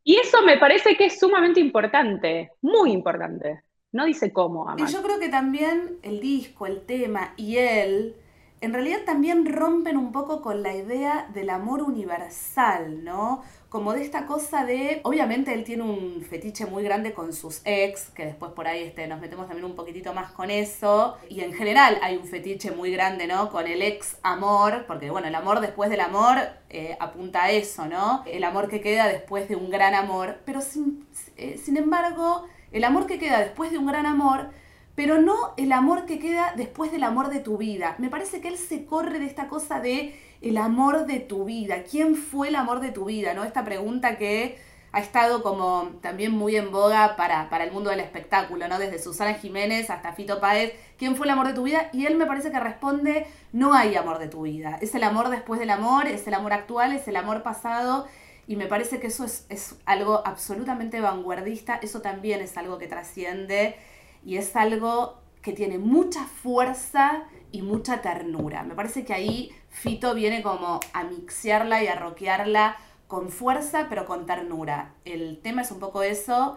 Y 0.04 0.16
eso 0.16 0.42
me 0.42 0.57
parece 0.57 0.97
que 0.97 1.07
es 1.07 1.18
sumamente 1.18 1.61
importante, 1.61 2.52
muy 2.62 2.92
importante. 2.92 3.64
No 3.92 4.04
dice 4.04 4.33
cómo 4.33 4.68
amar. 4.68 4.88
Y 4.88 4.92
yo 4.92 5.02
creo 5.02 5.18
que 5.18 5.28
también 5.28 5.99
el 6.02 6.21
disco, 6.21 6.66
el 6.66 6.83
tema 6.85 7.33
y 7.37 7.57
él 7.57 8.16
en 8.61 8.73
realidad 8.73 9.00
también 9.07 9.47
rompen 9.47 9.97
un 9.97 10.11
poco 10.12 10.42
con 10.42 10.62
la 10.62 10.75
idea 10.75 11.28
del 11.33 11.50
amor 11.50 11.83
universal, 11.83 13.04
¿no? 13.04 13.42
Como 13.68 13.92
de 13.92 14.02
esta 14.02 14.26
cosa 14.26 14.64
de, 14.64 15.00
obviamente 15.04 15.52
él 15.52 15.62
tiene 15.62 15.85
un 15.85 16.23
fetiche 16.23 16.66
muy 16.66 16.83
grande 16.83 17.12
con 17.12 17.33
sus 17.33 17.61
ex, 17.64 18.11
que 18.11 18.25
después 18.25 18.52
por 18.52 18.66
ahí 18.66 18.83
este, 18.83 19.07
nos 19.07 19.21
metemos 19.21 19.47
también 19.47 19.64
un 19.64 19.76
poquitito 19.76 20.12
más 20.12 20.33
con 20.33 20.50
eso, 20.50 21.16
y 21.28 21.40
en 21.40 21.52
general 21.52 21.99
hay 22.02 22.16
un 22.16 22.25
fetiche 22.25 22.71
muy 22.73 22.90
grande, 22.90 23.26
¿no? 23.26 23.50
Con 23.50 23.66
el 23.66 23.83
ex 23.83 24.16
amor, 24.23 24.87
porque 24.87 25.11
bueno, 25.11 25.28
el 25.28 25.35
amor 25.35 25.61
después 25.61 25.90
del 25.90 26.00
amor 26.00 26.38
eh, 26.71 26.97
apunta 26.99 27.45
a 27.45 27.50
eso, 27.50 27.87
¿no? 27.87 28.25
El 28.26 28.42
amor 28.42 28.68
que 28.68 28.80
queda 28.80 29.07
después 29.07 29.49
de 29.49 29.57
un 29.57 29.71
gran 29.71 29.95
amor, 29.95 30.38
pero 30.45 30.62
sin, 30.62 31.07
eh, 31.37 31.59
sin 31.62 31.76
embargo, 31.76 32.49
el 32.72 32.84
amor 32.84 33.06
que 33.06 33.18
queda 33.18 33.40
después 33.40 33.70
de 33.70 33.78
un 33.78 33.87
gran 33.87 34.06
amor 34.06 34.50
pero 34.98 35.22
no 35.22 35.54
el 35.56 35.70
amor 35.70 36.06
que 36.06 36.18
queda 36.18 36.54
después 36.56 36.90
del 36.90 37.04
amor 37.04 37.28
de 37.28 37.38
tu 37.38 37.56
vida. 37.56 37.94
Me 37.98 38.10
parece 38.10 38.40
que 38.40 38.48
él 38.48 38.58
se 38.58 38.84
corre 38.84 39.20
de 39.20 39.26
esta 39.26 39.46
cosa 39.46 39.78
de 39.78 40.20
el 40.42 40.56
amor 40.56 41.06
de 41.06 41.20
tu 41.20 41.44
vida. 41.44 41.84
¿Quién 41.88 42.16
fue 42.16 42.48
el 42.48 42.56
amor 42.56 42.80
de 42.80 42.90
tu 42.90 43.04
vida? 43.04 43.32
¿No? 43.32 43.44
Esta 43.44 43.64
pregunta 43.64 44.18
que 44.18 44.58
ha 44.90 44.98
estado 44.98 45.44
como 45.44 45.90
también 46.02 46.32
muy 46.32 46.56
en 46.56 46.72
boga 46.72 47.14
para, 47.14 47.48
para 47.48 47.62
el 47.62 47.70
mundo 47.70 47.90
del 47.90 48.00
espectáculo, 48.00 48.66
¿no? 48.66 48.80
Desde 48.80 48.98
Susana 48.98 49.34
Jiménez 49.34 49.88
hasta 49.88 50.14
Fito 50.14 50.40
Páez. 50.40 50.72
¿Quién 50.98 51.14
fue 51.14 51.26
el 51.26 51.30
amor 51.30 51.46
de 51.46 51.54
tu 51.54 51.62
vida? 51.62 51.90
Y 51.92 52.06
él 52.06 52.16
me 52.16 52.26
parece 52.26 52.50
que 52.50 52.58
responde, 52.58 53.28
no 53.52 53.75
hay 53.75 53.94
amor 53.94 54.18
de 54.18 54.26
tu 54.26 54.42
vida. 54.42 54.78
Es 54.80 54.96
el 54.96 55.04
amor 55.04 55.28
después 55.30 55.60
del 55.60 55.70
amor, 55.70 56.08
es 56.08 56.26
el 56.26 56.34
amor 56.34 56.52
actual, 56.52 56.90
es 56.90 57.06
el 57.06 57.14
amor 57.14 57.44
pasado. 57.44 58.08
Y 58.48 58.56
me 58.56 58.66
parece 58.66 58.98
que 58.98 59.08
eso 59.08 59.24
es, 59.24 59.44
es 59.50 59.76
algo 59.84 60.26
absolutamente 60.26 61.00
vanguardista. 61.02 61.78
Eso 61.82 62.00
también 62.00 62.40
es 62.40 62.56
algo 62.56 62.78
que 62.78 62.88
trasciende 62.88 63.76
y 64.24 64.38
es 64.38 64.56
algo 64.56 65.20
que 65.42 65.52
tiene 65.52 65.78
mucha 65.78 66.24
fuerza 66.24 67.24
y 67.52 67.60
mucha 67.60 68.00
ternura. 68.00 68.62
Me 68.62 68.74
parece 68.74 69.04
que 69.04 69.12
ahí 69.12 69.50
Fito 69.68 70.14
viene 70.14 70.42
como 70.42 70.80
a 70.94 71.04
mixearla 71.04 71.84
y 71.84 71.88
a 71.88 71.94
roquearla 71.94 72.76
con 73.06 73.28
fuerza 73.28 73.86
pero 73.90 74.06
con 74.06 74.24
ternura. 74.24 74.94
El 75.04 75.40
tema 75.42 75.60
es 75.60 75.70
un 75.70 75.78
poco 75.78 76.02
eso 76.02 76.56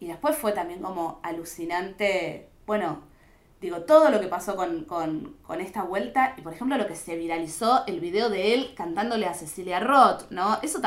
y 0.00 0.08
después 0.08 0.36
fue 0.36 0.52
también 0.52 0.80
como 0.80 1.20
alucinante, 1.22 2.48
bueno, 2.66 3.02
digo, 3.60 3.80
todo 3.82 4.10
lo 4.10 4.20
que 4.20 4.28
pasó 4.28 4.56
con, 4.56 5.36
esta 5.60 5.82
vuelta 5.82 6.34
y 6.36 6.42
por 6.42 6.52
ejemplo 6.52 6.76
lo 6.76 6.86
que 6.86 6.96
se 6.96 7.16
viralizó, 7.16 7.84
el 7.86 8.00
video 8.00 8.28
de 8.28 8.54
él 8.54 8.74
cantándole 8.76 9.26
a 9.26 9.34
Cecilia 9.34 9.80
Roth, 9.80 10.30
¿no? 10.30 10.58
Eso 10.62 10.80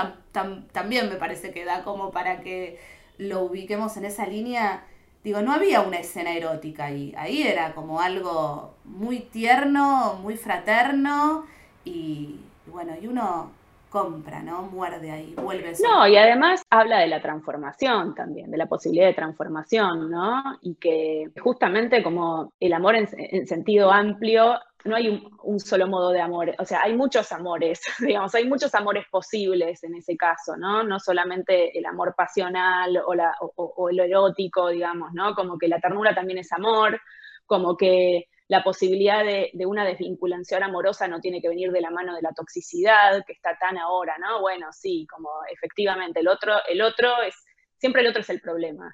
también 0.72 1.10
me 1.10 1.16
parece 1.16 1.52
que 1.52 1.66
da 1.66 1.84
como 1.84 2.12
para 2.12 2.42
que 2.42 2.80
lo 3.18 3.42
ubiquemos 3.42 3.98
en 3.98 4.06
esa 4.06 4.26
línea 4.26 4.84
digo, 5.24 5.42
no 5.42 5.54
había 5.54 5.82
una 5.82 5.98
escena 5.98 6.34
erótica 6.34 6.86
ahí, 6.86 7.14
ahí 7.18 7.44
era 7.44 7.74
como 7.74 8.00
algo 8.00 8.76
muy 8.86 9.20
tierno, 9.20 10.16
muy 10.22 10.38
fraterno 10.38 11.46
y, 11.84 12.40
bueno, 12.68 12.94
y 13.02 13.08
uno 13.08 13.52
compra, 13.90 14.42
¿no? 14.42 14.64
Muerde 14.64 15.12
ahí, 15.12 15.34
vuelve. 15.36 15.74
No, 15.82 16.08
y 16.08 16.16
además 16.16 16.62
habla 16.70 17.00
de 17.00 17.08
la 17.08 17.22
transformación 17.22 18.16
también, 18.16 18.52
de 18.52 18.58
la 18.58 18.68
posibilidad 18.68 19.08
de 19.08 19.14
transformación, 19.14 20.10
¿no? 20.10 20.42
Y 20.62 20.76
que 20.76 21.32
justamente 21.42 22.04
como 22.04 22.54
el 22.60 22.74
amor 22.74 22.96
en 22.96 23.48
sentido 23.48 23.92
amplio 23.92 24.60
no 24.86 24.96
hay 24.96 25.30
un, 25.44 25.60
solo 25.60 25.88
modo 25.88 26.12
de 26.12 26.22
amor, 26.22 26.56
o 26.58 26.66
sea, 26.66 26.82
hay 26.84 26.96
muchos 26.96 27.32
amores, 27.32 27.82
digamos, 28.00 28.34
hay 28.36 28.48
muchos 28.48 28.74
amores 28.76 29.06
posibles 29.12 29.84
en 29.84 29.96
ese 29.96 30.16
caso, 30.16 30.56
¿no? 30.56 30.84
No 30.84 31.00
solamente 31.00 31.78
el 31.78 31.86
amor 31.86 32.16
pasional 32.16 32.98
o, 33.06 33.14
la, 33.14 33.34
o, 33.42 33.90
el 33.90 34.00
erótico, 34.00 34.70
digamos, 34.70 35.12
¿no? 35.14 35.36
Como 35.36 35.58
que 35.58 35.68
la 35.68 35.80
ternura 35.80 36.16
también 36.16 36.40
es 36.40 36.52
amor, 36.54 37.00
como 37.46 37.76
que 37.76 38.28
la 38.50 38.64
posibilidad 38.64 39.24
de, 39.24 39.52
de, 39.54 39.66
una 39.66 39.86
desvinculación 39.86 40.64
amorosa 40.64 41.08
no 41.08 41.22
tiene 41.22 41.42
que 41.42 41.48
venir 41.48 41.72
de 41.72 41.82
la 41.82 41.92
mano 41.92 42.14
de 42.16 42.22
la 42.22 42.34
toxicidad, 42.34 43.24
que 43.26 43.34
está 43.34 43.58
tan 43.58 43.78
ahora, 43.78 44.18
¿no? 44.20 44.42
Bueno, 44.42 44.68
sí, 44.74 45.08
como 45.10 45.30
efectivamente, 45.50 46.20
el 46.20 46.28
otro, 46.28 46.56
el 46.68 46.82
otro 46.82 47.22
es, 47.22 47.36
siempre 47.78 48.02
el 48.02 48.08
otro 48.08 48.22
es 48.22 48.30
el 48.30 48.42
problema, 48.42 48.94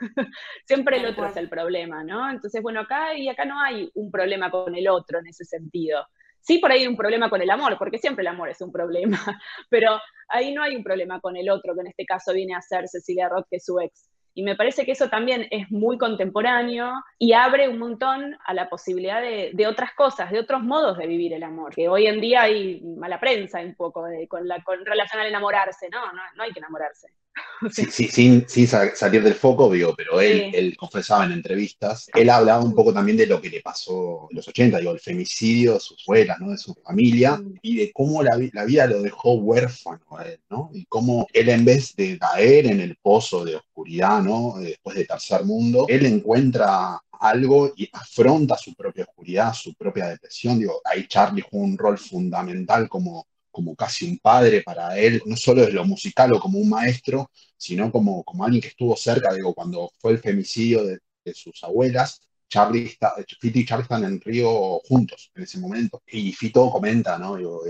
Siempre 0.66 0.98
el 0.98 1.06
otro 1.06 1.26
es 1.26 1.36
el 1.36 1.48
problema, 1.48 2.02
¿no? 2.04 2.30
Entonces, 2.30 2.62
bueno, 2.62 2.80
acá 2.80 3.16
y 3.16 3.28
acá 3.28 3.44
no 3.44 3.60
hay 3.60 3.90
un 3.94 4.10
problema 4.10 4.50
con 4.50 4.74
el 4.74 4.88
otro 4.88 5.18
en 5.18 5.26
ese 5.28 5.44
sentido. 5.44 6.06
Sí, 6.40 6.58
por 6.58 6.70
ahí 6.70 6.80
hay 6.82 6.86
un 6.86 6.96
problema 6.96 7.30
con 7.30 7.40
el 7.40 7.50
amor, 7.50 7.76
porque 7.78 7.98
siempre 7.98 8.22
el 8.22 8.28
amor 8.28 8.50
es 8.50 8.60
un 8.60 8.70
problema, 8.70 9.18
pero 9.70 9.98
ahí 10.28 10.52
no 10.52 10.62
hay 10.62 10.76
un 10.76 10.84
problema 10.84 11.20
con 11.20 11.36
el 11.36 11.48
otro, 11.48 11.74
que 11.74 11.80
en 11.80 11.86
este 11.88 12.04
caso 12.04 12.32
viene 12.32 12.54
a 12.54 12.60
ser 12.60 12.86
Cecilia 12.88 13.28
Roth, 13.28 13.46
que 13.48 13.56
es 13.56 13.64
su 13.64 13.80
ex. 13.80 14.10
Y 14.34 14.42
me 14.42 14.56
parece 14.56 14.84
que 14.84 14.92
eso 14.92 15.08
también 15.08 15.46
es 15.50 15.70
muy 15.70 15.96
contemporáneo 15.96 16.92
y 17.18 17.32
abre 17.32 17.68
un 17.68 17.78
montón 17.78 18.36
a 18.44 18.52
la 18.52 18.68
posibilidad 18.68 19.22
de, 19.22 19.66
otras 19.66 19.94
cosas, 19.94 20.30
de 20.30 20.40
otros 20.40 20.62
modos 20.62 20.98
de 20.98 21.06
vivir 21.06 21.32
el 21.32 21.44
amor. 21.44 21.72
Que 21.72 21.88
hoy 21.88 22.06
en 22.06 22.20
día 22.20 22.42
hay 22.42 22.80
mala 22.80 23.20
prensa 23.20 23.60
un 23.60 23.74
poco 23.74 24.04
con, 24.28 24.48
la, 24.48 24.62
con 24.64 24.84
relación 24.84 25.20
al 25.20 25.28
enamorarse, 25.28 25.88
¿no? 25.88 26.12
No, 26.12 26.22
no 26.34 26.42
hay 26.42 26.52
que 26.52 26.58
enamorarse. 26.58 27.08
Sí, 27.70 27.86
sí, 27.90 28.08
sin, 28.08 28.48
sin, 28.48 28.66
salir 28.66 29.22
del 29.22 29.34
foco, 29.34 29.72
digo, 29.72 29.94
pero 29.96 30.20
él, 30.20 30.50
él 30.54 30.76
confesaba 30.76 31.24
en 31.24 31.32
entrevistas, 31.32 32.10
él 32.14 32.28
hablaba 32.30 32.62
un 32.62 32.74
poco 32.74 32.92
también 32.92 33.16
de 33.16 33.26
lo 33.26 33.40
que 33.40 33.48
le 33.48 33.60
pasó 33.60 34.28
en 34.30 34.36
los 34.36 34.46
80, 34.46 34.78
digo, 34.78 34.92
el 34.92 35.00
femicidio 35.00 35.74
de 35.74 35.80
sus 35.80 36.02
abuelas, 36.06 36.38
¿no? 36.40 36.50
de 36.50 36.58
su 36.58 36.74
familia, 36.74 37.42
y 37.62 37.76
de 37.76 37.92
cómo 37.92 38.22
la, 38.22 38.38
la, 38.52 38.64
vida 38.64 38.86
lo 38.86 39.02
dejó 39.02 39.34
huérfano 39.34 40.04
a 40.18 40.24
él, 40.24 40.40
¿no? 40.50 40.70
Y 40.74 40.84
cómo 40.86 41.26
él 41.32 41.48
en 41.48 41.64
vez 41.64 41.94
de 41.96 42.18
caer 42.18 42.66
en 42.66 42.80
el 42.80 42.96
pozo 42.96 43.44
de 43.44 43.56
oscuridad, 43.56 44.22
¿no? 44.22 44.56
Después 44.58 44.96
de 44.96 45.04
Tercer 45.06 45.44
Mundo, 45.44 45.86
él 45.88 46.06
encuentra 46.06 47.00
algo 47.20 47.72
y 47.76 47.88
afronta 47.92 48.56
su 48.56 48.74
propia 48.74 49.04
oscuridad, 49.04 49.54
su 49.54 49.74
propia 49.74 50.08
depresión. 50.08 50.58
Digo, 50.58 50.80
ahí 50.84 51.06
Charlie 51.06 51.42
jugó 51.42 51.64
un 51.64 51.78
rol 51.78 51.98
fundamental 51.98 52.88
como 52.88 53.26
como 53.54 53.76
casi 53.76 54.06
un 54.10 54.18
padre 54.18 54.62
para 54.62 54.98
él, 54.98 55.22
no 55.26 55.36
solo 55.36 55.64
de 55.64 55.72
lo 55.72 55.84
musical 55.84 56.32
o 56.32 56.40
como 56.40 56.58
un 56.58 56.68
maestro, 56.68 57.30
sino 57.56 57.90
como, 57.92 58.24
como 58.24 58.44
alguien 58.44 58.60
que 58.60 58.68
estuvo 58.68 58.96
cerca, 58.96 59.32
digo, 59.32 59.54
cuando 59.54 59.90
fue 59.98 60.10
el 60.12 60.18
femicidio 60.18 60.84
de 60.84 61.00
sus 61.34 61.62
abuelas, 61.62 62.20
Charlie 62.54 62.84
está, 62.84 63.12
Fito 63.40 63.58
y 63.58 63.64
Charlie 63.64 63.82
están 63.82 64.04
en 64.04 64.20
Río 64.20 64.78
juntos 64.88 65.32
en 65.34 65.42
ese 65.42 65.58
momento. 65.58 66.00
Y 66.06 66.32
Fito 66.32 66.70
comenta, 66.70 67.18
¿no? 67.18 67.36
Yo, 67.36 67.62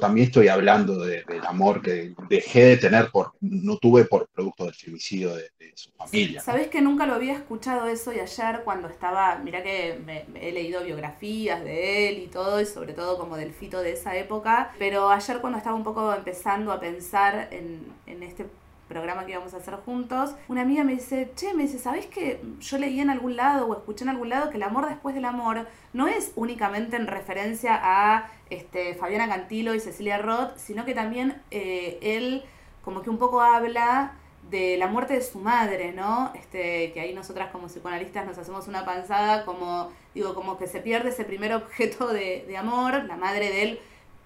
también 0.00 0.28
estoy 0.28 0.48
hablando 0.48 0.96
del 1.04 1.24
amor 1.46 1.82
que 1.82 2.14
dejé 2.26 2.64
de 2.64 2.76
tener, 2.78 3.10
por, 3.10 3.34
no 3.42 3.76
tuve 3.76 4.06
por 4.06 4.28
producto 4.28 4.64
del 4.64 4.74
femicidio 4.74 5.34
de, 5.34 5.50
su 5.74 5.90
familia. 5.92 6.40
Sabes 6.40 6.68
que 6.68 6.80
nunca 6.80 7.06
lo 7.06 7.14
había 7.14 7.34
escuchado 7.34 7.86
eso 7.86 8.14
y 8.14 8.18
ayer 8.18 8.62
cuando 8.64 8.88
estaba, 8.88 9.36
mira 9.36 9.62
que 9.62 9.98
he 10.34 10.52
leído 10.52 10.82
biografías 10.82 11.62
de 11.62 12.08
él 12.08 12.18
y 12.18 12.26
todo, 12.28 12.62
y 12.62 12.66
sobre 12.66 12.94
todo 12.94 13.18
como 13.18 13.36
del 13.36 13.52
Fito 13.52 13.82
de 13.82 13.92
esa 13.92 14.16
época, 14.16 14.72
pero 14.78 15.10
ayer 15.10 15.40
cuando 15.40 15.58
estaba 15.58 15.76
un 15.76 15.84
poco 15.84 16.14
empezando 16.14 16.72
a 16.72 16.80
pensar 16.80 17.48
en, 17.50 17.92
en 18.06 18.22
este 18.22 18.46
programa 18.90 19.24
que 19.24 19.32
íbamos 19.32 19.54
a 19.54 19.58
hacer 19.58 19.74
juntos, 19.76 20.34
una 20.48 20.62
amiga 20.62 20.82
me 20.82 20.92
dice, 20.92 21.30
che, 21.36 21.54
me 21.54 21.62
dice, 21.62 21.78
¿sabés 21.78 22.06
que 22.06 22.42
yo 22.60 22.76
leí 22.76 23.00
en 23.00 23.08
algún 23.08 23.36
lado 23.36 23.68
o 23.68 23.72
escuché 23.72 24.02
en 24.02 24.10
algún 24.10 24.28
lado 24.28 24.50
que 24.50 24.56
el 24.56 24.64
amor 24.64 24.88
después 24.88 25.14
del 25.14 25.24
amor 25.24 25.68
no 25.92 26.08
es 26.08 26.32
únicamente 26.34 26.96
en 26.96 27.06
referencia 27.06 27.78
a 27.80 28.28
este, 28.50 28.94
Fabiana 28.94 29.28
Cantilo 29.28 29.74
y 29.74 29.80
Cecilia 29.80 30.18
Roth, 30.18 30.56
sino 30.56 30.84
que 30.84 30.92
también 30.92 31.40
eh, 31.52 31.98
él 32.02 32.42
como 32.82 33.02
que 33.02 33.10
un 33.10 33.18
poco 33.18 33.40
habla 33.40 34.14
de 34.50 34.76
la 34.76 34.88
muerte 34.88 35.14
de 35.14 35.22
su 35.22 35.38
madre, 35.38 35.92
¿no? 35.92 36.32
Este, 36.34 36.92
que 36.92 37.00
ahí 37.00 37.14
nosotras 37.14 37.50
como 37.52 37.68
psicoanalistas 37.68 38.26
nos 38.26 38.38
hacemos 38.38 38.66
una 38.66 38.84
panzada 38.84 39.44
como, 39.44 39.92
digo, 40.14 40.34
como 40.34 40.58
que 40.58 40.66
se 40.66 40.80
pierde 40.80 41.10
ese 41.10 41.24
primer 41.24 41.54
objeto 41.54 42.08
de, 42.08 42.44
de 42.48 42.56
amor, 42.56 43.04
la 43.04 43.16
madre 43.16 43.50
de 43.50 43.62
él 43.62 43.80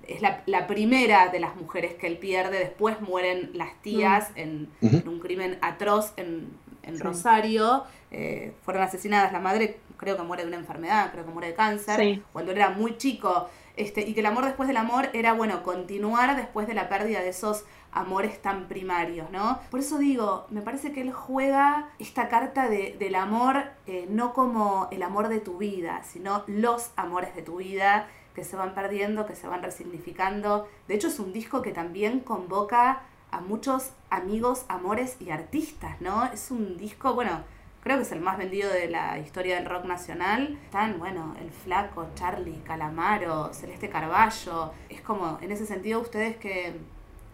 es 0.08 0.22
la, 0.22 0.66
primera 0.66 1.28
de 1.28 1.40
las 1.40 1.56
mujeres 1.56 1.94
que 1.94 2.06
él 2.06 2.18
pierde, 2.18 2.58
después 2.58 3.00
mueren 3.00 3.50
las 3.54 3.74
tías 3.82 4.30
mm. 4.30 4.38
en, 4.38 4.68
un 5.06 5.20
crimen 5.20 5.58
atroz 5.62 6.12
en, 6.16 6.64
Rosario, 6.98 7.84
eh, 8.10 8.52
fueron 8.62 8.82
asesinadas, 8.82 9.32
la 9.32 9.40
madre 9.40 9.78
creo 9.96 10.18
que 10.18 10.22
muere 10.22 10.42
de 10.42 10.48
una 10.48 10.58
enfermedad, 10.58 11.10
creo 11.12 11.24
que 11.24 11.30
muere 11.30 11.48
de 11.48 11.54
cáncer, 11.54 12.22
cuando 12.30 12.52
era 12.52 12.68
muy 12.68 12.98
chico, 12.98 13.48
este, 13.76 14.02
y 14.02 14.12
que 14.12 14.20
el 14.20 14.26
amor 14.26 14.44
después 14.44 14.68
del 14.68 14.76
amor 14.76 15.08
era, 15.14 15.32
bueno, 15.32 15.62
continuar 15.62 16.36
después 16.36 16.66
de 16.66 16.74
la 16.74 16.90
pérdida 16.90 17.20
de 17.20 17.30
esos 17.30 17.64
amores 17.90 18.42
tan 18.42 18.68
primarios, 18.68 19.30
¿no? 19.30 19.58
Por 19.70 19.80
eso 19.80 19.98
digo, 19.98 20.46
me 20.50 20.60
parece 20.60 20.92
que 20.92 21.00
él 21.00 21.12
juega 21.12 21.88
esta 21.98 22.28
carta 22.28 22.68
de, 22.68 22.96
del 22.98 23.14
amor 23.14 23.64
eh, 23.86 24.06
no 24.10 24.34
como 24.34 24.88
el 24.90 25.02
amor 25.02 25.28
de 25.28 25.40
tu 25.40 25.58
vida, 25.58 26.02
sino 26.04 26.44
los 26.46 26.90
amores 26.96 27.34
de 27.34 27.42
tu 27.42 27.56
vida 27.56 28.08
que 28.34 28.44
se 28.44 28.56
van 28.56 28.74
perdiendo, 28.74 29.26
que 29.26 29.36
se 29.36 29.46
van 29.46 29.62
resignificando. 29.62 30.68
De 30.88 30.94
hecho, 30.94 31.08
es 31.08 31.18
un 31.18 31.32
disco 31.32 31.62
que 31.62 31.72
también 31.72 32.20
convoca 32.20 33.02
a 33.30 33.40
muchos 33.40 33.92
amigos, 34.10 34.64
amores 34.68 35.16
y 35.20 35.30
artistas, 35.30 36.00
¿no? 36.00 36.24
Es 36.26 36.50
un 36.50 36.76
disco, 36.76 37.14
bueno, 37.14 37.42
creo 37.82 37.96
que 37.96 38.02
es 38.02 38.12
el 38.12 38.20
más 38.20 38.38
vendido 38.38 38.72
de 38.72 38.88
la 38.88 39.18
historia 39.18 39.56
del 39.56 39.66
rock 39.66 39.84
nacional. 39.84 40.58
Están, 40.64 40.98
bueno, 40.98 41.34
El 41.40 41.50
Flaco, 41.50 42.08
Charlie, 42.14 42.62
Calamaro, 42.64 43.52
Celeste 43.52 43.88
Carballo. 43.88 44.72
Es 44.88 45.00
como, 45.00 45.38
en 45.40 45.52
ese 45.52 45.66
sentido, 45.66 46.00
ustedes 46.00 46.36
que 46.36 46.74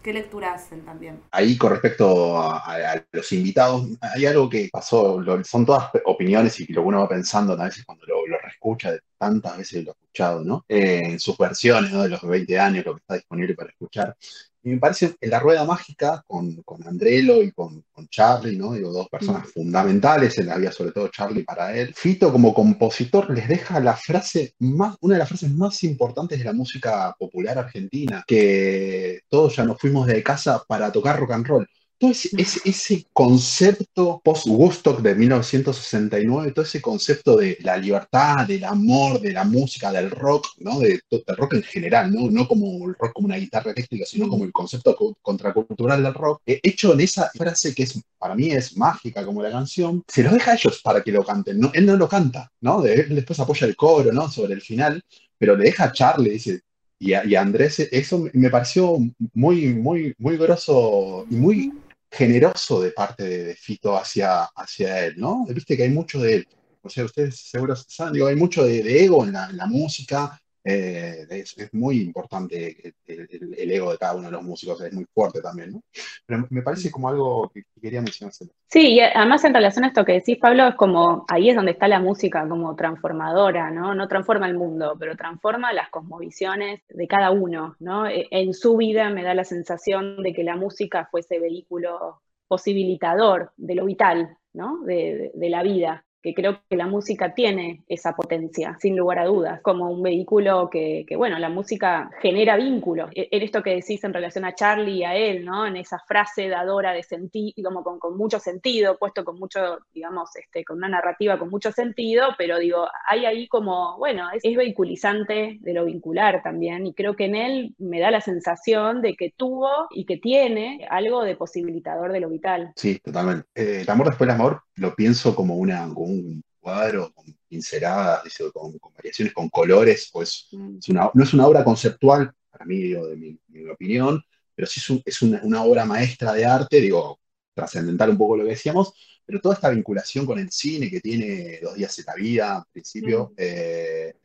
¿Qué 0.01 0.13
lectura 0.13 0.53
hacen 0.53 0.83
también? 0.83 1.21
Ahí 1.31 1.57
con 1.57 1.71
respecto 1.71 2.41
a, 2.41 3.03
los 3.11 3.31
invitados, 3.31 3.87
hay 4.01 4.25
algo 4.25 4.49
que 4.49 4.69
pasó, 4.71 5.23
son 5.43 5.65
todas 5.65 5.89
opiniones 6.05 6.59
y 6.59 6.73
lo 6.73 6.81
uno 6.83 6.99
va 6.99 7.09
pensando 7.09 7.53
a 7.53 7.65
veces 7.65 7.85
cuando 7.85 8.05
lo, 8.07 8.21
reescucha 8.41 8.91
de 8.91 9.01
tantas 9.17 9.57
veces 9.57 9.83
lo 9.83 9.91
he 9.91 9.93
escuchado, 9.93 10.43
¿no? 10.43 10.65
Eh, 10.67 11.01
en 11.03 11.19
sus 11.19 11.37
versiones. 11.37 11.91
De 11.91 12.09
los 12.09 12.21
20 12.21 12.59
años, 12.59 12.85
lo 12.85 12.95
que 12.95 13.01
está 13.01 13.15
disponible 13.15 13.53
para 13.53 13.69
escuchar. 13.69 14.17
Y 14.63 14.69
me 14.69 14.77
parece 14.77 15.15
en 15.19 15.29
la 15.29 15.39
rueda 15.39 15.65
mágica 15.65 16.23
con, 16.27 16.55
con 16.63 16.87
Andrelo 16.87 17.41
y 17.41 17.51
con, 17.51 17.83
con, 17.91 18.07
Charlie, 18.09 18.57
¿no? 18.57 18.73
Digo, 18.73 18.91
dos 18.91 19.09
personas 19.09 19.47
mm. 19.47 19.51
fundamentales, 19.51 20.37
en 20.37 20.47
la 20.47 20.57
vida 20.57 20.71
sobre 20.71 20.91
todo 20.91 21.07
Charlie 21.07 21.43
para 21.43 21.75
él. 21.75 21.93
Fito 21.95 22.31
como 22.31 22.53
compositor 22.53 23.29
les 23.31 23.47
deja 23.47 23.79
la 23.79 23.95
frase 23.95 24.53
más, 24.59 24.95
una 25.01 25.15
de 25.15 25.19
las 25.19 25.29
frases 25.29 25.51
más 25.51 25.83
importantes 25.83 26.37
de 26.39 26.45
la 26.45 26.53
música 26.53 27.15
popular 27.17 27.57
argentina, 27.57 28.23
que 28.27 29.21
todos 29.29 29.55
ya 29.55 29.63
nos 29.63 29.79
fuimos 29.79 30.07
de 30.07 30.21
casa 30.21 30.63
para 30.67 30.91
tocar 30.91 31.19
rock 31.19 31.31
and 31.31 31.47
roll 31.47 31.67
todo 32.01 32.09
ese, 32.11 33.05
concepto 33.13 34.19
post-Woodstock 34.23 35.01
de 35.01 35.13
1969, 35.13 36.51
todo 36.51 36.65
ese 36.65 36.81
concepto 36.81 37.37
de 37.37 37.59
la 37.61 37.77
libertad, 37.77 38.47
del 38.47 38.63
amor, 38.63 39.21
de 39.21 39.31
la 39.31 39.43
música, 39.43 39.91
del 39.91 40.09
rock, 40.09 40.47
¿no? 40.57 40.79
De, 40.79 40.99
del 41.11 41.37
rock 41.37 41.53
en 41.53 41.63
general, 41.63 42.11
¿no? 42.11 42.31
no 42.31 42.47
como 42.47 42.89
el 42.89 42.95
rock 42.97 43.13
como 43.13 43.27
una 43.27 43.35
guitarra 43.35 43.71
eléctrica, 43.71 44.03
sino 44.07 44.27
como 44.27 44.45
el 44.45 44.51
concepto 44.51 44.97
contracultural 45.21 46.01
del 46.01 46.15
rock, 46.15 46.41
eh, 46.47 46.59
hecho 46.63 46.93
en 46.93 47.01
esa 47.01 47.29
frase 47.35 47.75
que 47.75 47.83
es, 47.83 48.01
para 48.17 48.33
mí 48.33 48.49
es 48.49 48.75
mágica 48.75 49.23
como 49.23 49.43
la 49.43 49.51
canción, 49.51 50.03
se 50.07 50.23
lo 50.23 50.31
deja 50.31 50.53
a 50.53 50.55
ellos 50.55 50.81
para 50.83 51.03
que 51.03 51.11
lo 51.11 51.23
canten, 51.23 51.59
¿no? 51.59 51.69
él 51.71 51.85
no 51.85 51.95
lo 51.97 52.09
canta, 52.09 52.51
¿no? 52.61 52.83
él 52.83 53.13
después 53.13 53.39
apoya 53.39 53.67
el 53.67 53.75
coro, 53.75 54.11
¿no? 54.11 54.27
Sobre 54.31 54.55
el 54.55 54.61
final, 54.61 55.03
pero 55.37 55.55
le 55.55 55.65
deja 55.65 55.83
a 55.83 55.91
Charlie, 55.91 56.31
dice, 56.31 56.61
y 56.97 57.13
a, 57.13 57.23
y 57.25 57.35
Andrés, 57.35 57.79
eso 57.91 58.27
me 58.33 58.49
pareció 58.49 58.97
muy, 59.33 59.75
muy, 59.75 60.15
muy 60.17 60.37
grosso 60.37 61.27
y 61.29 61.35
muy 61.35 61.71
generoso 62.11 62.81
de 62.81 62.91
parte 62.91 63.23
de, 63.23 63.55
Fito 63.55 63.97
hacia, 63.97 64.43
hacia 64.43 65.05
él, 65.05 65.15
¿no? 65.17 65.45
Viste 65.47 65.77
que 65.77 65.83
hay 65.83 65.89
mucho 65.89 66.19
de, 66.19 66.45
o 66.81 66.89
sea, 66.89 67.05
ustedes 67.05 67.37
seguro 67.37 67.75
saben, 67.75 68.13
digo, 68.13 68.27
hay 68.27 68.35
mucho 68.35 68.63
de, 68.65 69.03
ego 69.03 69.23
en 69.23 69.33
la, 69.33 69.65
música, 69.67 70.39
eh, 70.63 71.25
es, 71.29 71.73
muy 71.73 72.01
importante 72.01 72.93
el, 73.07 73.71
ego 73.71 73.91
de 73.91 73.97
cada 73.97 74.15
uno 74.15 74.25
de 74.25 74.31
los 74.31 74.43
músicos, 74.43 74.79
es 74.81 74.93
muy 74.93 75.05
fuerte 75.05 75.41
también, 75.41 75.71
¿no? 75.71 75.83
Pero 76.25 76.45
me 76.49 76.61
parece 76.61 76.91
como 76.91 77.09
algo 77.09 77.49
que, 77.49 77.63
quería 77.81 78.01
mencionar. 78.01 78.33
Sí, 78.67 78.93
y 78.93 78.99
además 78.99 79.43
en 79.43 79.53
relación 79.53 79.85
a 79.85 79.87
esto 79.87 80.05
que 80.05 80.13
decís, 80.13 80.37
Pablo, 80.39 80.67
es 80.67 80.75
como, 80.75 81.25
ahí 81.27 81.49
es 81.49 81.55
donde 81.55 81.71
está 81.71 81.87
la 81.87 81.99
música 81.99 82.47
como 82.47 82.75
transformadora, 82.75 83.71
¿no? 83.71 83.95
No 83.95 84.07
transforma 84.07 84.47
el 84.47 84.57
mundo, 84.57 84.95
pero 84.99 85.15
transforma 85.15 85.73
las 85.73 85.89
cosmovisiones 85.89 86.81
de 86.89 87.07
cada 87.07 87.31
uno, 87.31 87.75
¿no? 87.79 88.07
E, 88.07 88.27
en 88.29 88.53
su 88.53 88.77
vida 88.77 89.09
me 89.09 89.23
da 89.23 89.33
la 89.33 89.45
sensación 89.45 90.21
de 90.21 90.33
que 90.33 90.43
la 90.43 90.55
música 90.55 91.07
fue 91.09 91.21
ese 91.21 91.39
vehículo 91.39 92.21
posibilitador 92.47 93.51
de 93.57 93.75
lo 93.75 93.85
vital, 93.85 94.37
¿no? 94.53 94.81
de 94.83 95.31
la 95.33 95.63
vida 95.63 96.05
que 96.21 96.33
creo 96.33 96.61
que 96.69 96.75
la 96.75 96.87
música 96.87 97.33
tiene 97.33 97.83
esa 97.87 98.15
potencia, 98.15 98.77
sin 98.79 98.95
lugar 98.95 99.19
a 99.19 99.25
dudas, 99.25 99.61
como 99.61 99.89
un 99.89 100.03
vehículo 100.03 100.69
que, 100.69 101.05
bueno, 101.17 101.39
la 101.39 101.49
música 101.49 102.09
genera 102.21 102.57
vínculos. 102.57 103.09
E, 103.15 103.27
en 103.31 103.41
esto 103.41 103.63
que 103.63 103.75
decís 103.75 104.03
en 104.03 104.13
relación 104.13 104.45
a 104.45 104.55
Charlie 104.55 104.99
y 104.99 105.03
a 105.03 105.15
él, 105.15 105.45
¿no? 105.45 105.65
En 105.65 105.77
esa 105.77 105.99
frase 105.99 106.47
dadora 106.47 106.93
de 106.93 107.03
sentido, 107.03 107.53
como 107.63 107.99
con, 107.99 108.17
mucho 108.17 108.39
sentido, 108.39 108.97
puesto 108.97 109.23
con 109.25 109.39
mucho, 109.39 109.79
digamos, 109.93 110.35
este, 110.35 110.63
con 110.63 110.77
una 110.77 110.89
narrativa 110.89 111.39
con 111.39 111.49
mucho 111.49 111.71
sentido, 111.71 112.29
pero 112.37 112.59
digo, 112.59 112.87
hay 113.09 113.25
ahí 113.25 113.47
como, 113.47 113.97
bueno, 113.97 114.27
es, 114.33 114.51
vehiculizante 114.55 115.57
de 115.59 115.73
lo 115.73 115.85
vincular 115.85 116.43
también, 116.43 116.85
y 116.85 116.93
creo 116.93 117.15
que 117.15 117.25
en 117.25 117.35
él 117.35 117.75
me 117.79 117.99
da 117.99 118.11
la 118.11 118.21
sensación 118.21 119.01
de 119.01 119.15
que 119.15 119.33
tuvo 119.35 119.69
y 119.89 120.05
que 120.05 120.17
tiene 120.17 120.85
algo 120.89 121.23
de 121.23 121.35
posibilitador 121.35 122.11
de 122.11 122.19
lo 122.19 122.29
vital. 122.29 122.73
Sí, 122.75 122.99
totalmente. 122.99 123.47
Eh, 123.55 123.81
el 123.81 123.89
amor 123.89 124.07
después 124.07 124.27
del 124.27 124.35
amor 124.35 124.61
lo 124.75 124.95
pienso 124.95 125.35
como 125.35 125.55
una 125.55 125.83
un 126.11 126.43
cuadro 126.59 127.11
con 127.13 127.25
pinceladas, 127.47 128.23
con, 128.53 128.79
variaciones, 128.95 129.33
con 129.33 129.49
colores, 129.49 130.09
pues 130.13 130.47
mm. 130.51 130.77
no 131.13 131.23
es 131.23 131.33
una 131.33 131.47
obra 131.47 131.63
conceptual, 131.63 132.31
para 132.49 132.65
mí, 132.65 132.89
de 132.89 133.37
mi, 133.49 133.69
opinión, 133.69 134.23
pero 134.55 134.67
sí 134.67 135.01
es, 135.05 135.21
una, 135.21 135.63
obra 135.63 135.85
maestra 135.85 136.33
de 136.33 136.45
arte, 136.45 136.79
digo, 136.79 137.19
trascendental 137.53 138.11
un 138.11 138.17
poco 138.17 138.37
lo 138.37 138.43
que 138.43 138.51
decíamos, 138.51 138.93
pero 139.25 139.41
toda 139.41 139.55
esta 139.55 139.69
vinculación 139.69 140.25
con 140.25 140.39
el 140.39 140.51
cine 140.51 140.89
que 140.89 140.99
tiene 140.99 141.59
Dos 141.61 141.75
días 141.75 141.97
en 141.99 142.05
la 142.05 142.15
vida, 142.15 142.57
al 142.57 142.63
principio, 142.71 143.31
mm. 143.31 143.33
eh, 143.37 144.15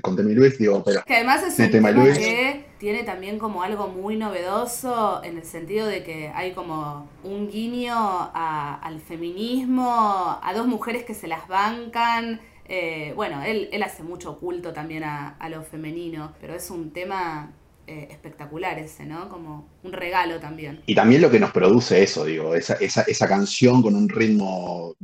con 0.00 0.16
Temi 0.16 0.34
Luis, 0.34 0.58
digo, 0.58 0.82
pero... 0.82 1.02
Que 1.04 1.16
además 1.16 1.44
es 1.44 1.58
un 1.58 1.70
tema 1.70 1.92
que 1.92 2.65
tiene 2.78 3.02
también 3.04 3.38
como 3.38 3.62
algo 3.62 3.88
muy 3.88 4.16
novedoso 4.16 5.22
en 5.24 5.38
el 5.38 5.44
sentido 5.44 5.86
de 5.86 6.02
que 6.02 6.28
hay 6.34 6.52
como 6.52 7.08
un 7.24 7.48
guiño 7.48 7.94
al 8.34 9.00
feminismo, 9.00 10.38
a 10.42 10.52
dos 10.54 10.66
mujeres 10.66 11.04
que 11.04 11.14
se 11.14 11.26
las 11.26 11.48
bancan. 11.48 12.40
Eh, 12.66 13.12
bueno, 13.16 13.42
él, 13.42 13.68
él 13.72 13.82
hace 13.82 14.02
mucho 14.02 14.38
culto 14.38 14.72
también 14.72 15.04
a, 15.04 15.36
a 15.38 15.48
lo 15.48 15.62
femenino, 15.62 16.32
pero 16.40 16.54
es 16.54 16.70
un 16.70 16.90
tema 16.90 17.52
eh, 17.88 18.08
espectacular 18.10 18.78
ese, 18.80 19.04
¿no? 19.04 19.28
Como 19.28 19.68
un 19.84 19.92
regalo 19.92 20.40
también. 20.40 20.82
Y 20.86 20.94
también 20.96 21.22
lo 21.22 21.30
que 21.30 21.38
nos 21.38 21.52
produce 21.52 22.02
eso, 22.02 22.24
digo, 22.24 22.56
esa, 22.56 22.74
esa, 22.74 23.02
esa 23.02 23.28
canción 23.28 23.80
con 23.80 23.94
un 23.94 24.08
ritmo 24.08 24.96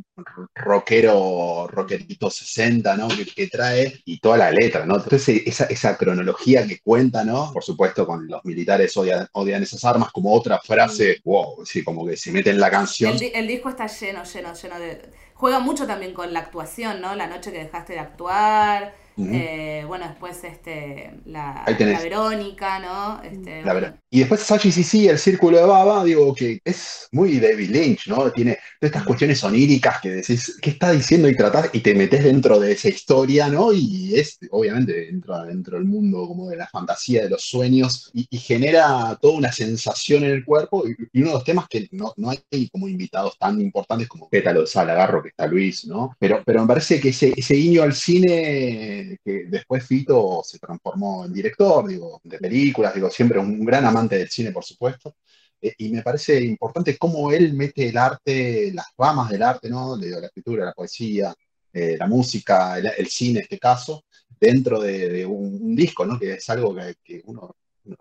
rockero, 0.55 1.69
rockerito 1.69 2.29
60, 2.29 2.97
¿no? 2.97 3.07
Que, 3.37 3.47
trae, 3.47 4.03
y 4.05 4.19
toda 4.19 4.37
la 4.37 4.51
letra, 4.51 4.85
¿no? 4.85 4.97
Entonces 4.97 5.43
esa, 5.47 5.67
esa 5.67 5.97
cronología 5.97 6.67
que 6.67 6.81
cuenta, 6.81 7.25
¿no? 7.25 7.53
Por 7.53 7.63
supuesto, 7.63 8.05
con 8.05 8.27
los 8.27 8.45
militares 8.45 8.97
odian, 8.97 9.29
odian 9.33 9.63
esas 9.63 9.85
armas, 9.85 10.11
como 10.11 10.33
otra 10.35 10.59
frase, 10.59 11.21
wow, 11.25 11.65
sí, 11.65 11.85
como 11.85 12.05
que 12.05 12.17
se 12.17 12.33
mete 12.33 12.51
en 12.51 12.59
la 12.59 12.71
canción. 12.71 13.15
El, 13.15 13.31
el 13.35 13.47
disco 13.47 13.69
está 13.69 13.87
lleno, 13.87 14.25
lleno, 14.25 14.55
lleno 14.55 14.79
de... 14.81 15.03
Juega 15.35 15.61
mucho 15.61 15.87
también 15.87 16.15
con 16.15 16.33
la 16.33 16.41
actuación, 16.41 17.01
¿no? 17.01 17.15
La 17.15 17.29
noche 17.29 17.53
que 17.53 17.59
dejaste 17.59 17.93
de 17.93 17.99
actuar 18.01 19.02
eh, 19.19 19.85
bueno, 19.87 20.07
después 20.09 20.43
este, 20.45 21.13
la, 21.27 21.65
Verónica, 21.67 22.79
¿no? 22.79 23.23
Este, 23.23 23.63
y 24.11 24.21
después 24.21 24.41
Sachi 24.41 24.73
sí, 24.73 25.09
el 25.09 25.19
círculo 25.19 25.59
de 25.59 25.65
Baba, 25.65 26.05
digo 26.05 26.35
que 26.35 26.61
es 26.65 27.09
muy 27.13 27.39
David 27.39 27.71
Lynch, 27.71 28.07
¿no? 28.09 28.31
Tiene 28.31 28.59
todas 28.81 28.91
estas 28.91 29.05
cuestiones 29.05 29.43
oníricas 29.45 30.01
que 30.01 30.11
decís, 30.11 30.59
¿qué 30.61 30.71
está 30.71 30.93
diciendo? 30.93 31.29
Y 31.29 31.37
tratás 31.37 31.71
y 31.73 31.81
te 31.81 31.95
metes 31.95 32.25
dentro 32.25 32.59
de 32.59 32.73
esa 32.73 32.89
historia, 32.89 33.49
¿no? 33.49 33.73
Y 33.73 34.15
es, 34.15 34.39
obviamente, 34.51 34.93
dentro, 34.93 35.45
dentro 35.45 35.77
del 35.77 35.87
mundo 35.87 36.27
como 36.27 36.49
de 36.49 36.57
la 36.57 36.67
fantasía, 36.69 37.25
de 37.25 37.31
los 37.31 37.43
sueños, 37.43 38.11
y, 38.15 38.27
genera 38.39 39.17
toda 39.21 39.35
una 39.35 39.53
sensación 39.53 40.25
en 40.25 40.31
el 40.31 40.45
cuerpo. 40.45 40.85
Y, 40.89 41.21
uno 41.21 41.29
de 41.29 41.35
los 41.35 41.45
temas 41.45 41.69
que 41.69 41.89
no, 41.93 42.13
no 42.17 42.31
hay 42.31 42.69
como 42.71 42.89
invitados 42.89 43.39
tan 43.39 43.61
importantes 43.61 44.09
como 44.09 44.29
Pétalo 44.29 44.63
de 44.63 44.67
Salagarro, 44.67 45.23
que 45.23 45.29
está 45.29 45.47
Luis, 45.47 45.87
¿no? 45.87 46.17
Pero, 46.19 46.43
pero 46.45 46.63
me 46.63 46.67
parece 46.67 47.01
que 47.01 47.11
ese, 47.11 47.33
ese 47.37 47.55
guiño 47.55 47.83
al 47.83 47.95
cine 47.95 49.02
que 49.25 49.45
después 49.47 49.87
Fito 49.87 50.43
se 50.45 50.59
transformó 50.59 51.25
en 51.25 51.33
director, 51.33 51.87
digo, 51.89 52.21
de 52.25 52.39
películas, 52.39 52.95
digo, 52.95 53.11
siempre 53.11 53.39
un 53.39 53.65
gran 53.65 53.85
amante 53.85 54.17
del 54.17 54.29
cine, 54.29 54.53
por 54.53 54.65
supuesto. 54.65 55.17
Eh, 55.61 55.75
y 55.79 55.91
me 55.91 56.03
parece 56.03 56.41
importante 56.43 56.99
cómo 56.99 57.31
él 57.33 57.53
mete 57.55 57.89
el 57.89 57.97
arte, 57.97 58.73
las 58.73 58.87
ramas 58.99 59.31
del 59.31 59.43
arte, 59.43 59.71
¿no? 59.71 59.97
la 59.97 60.27
escritura, 60.27 60.65
la 60.65 60.73
poesía, 60.73 61.35
eh, 61.73 61.97
la 61.99 62.07
música, 62.07 62.79
el, 62.79 63.07
cine 63.07 63.39
en 63.39 63.43
este 63.45 63.59
caso, 63.59 64.05
dentro 64.41 64.81
de, 64.81 65.25
un, 65.25 65.75
disco, 65.75 66.05
¿no? 66.05 66.19
Que 66.19 66.35
es 66.35 66.51
algo 66.51 66.75
que, 66.75 66.97
que 67.03 67.23
uno 67.27 67.55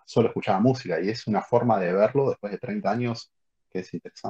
solo 0.05 0.27
escuchaba 0.29 0.59
música 0.59 0.99
y 1.01 1.09
es 1.09 1.27
una 1.27 1.41
forma 1.41 1.79
de 1.79 1.93
verlo 1.93 2.29
después 2.29 2.51
de 2.51 2.59
30 2.59 2.91
años 2.91 3.31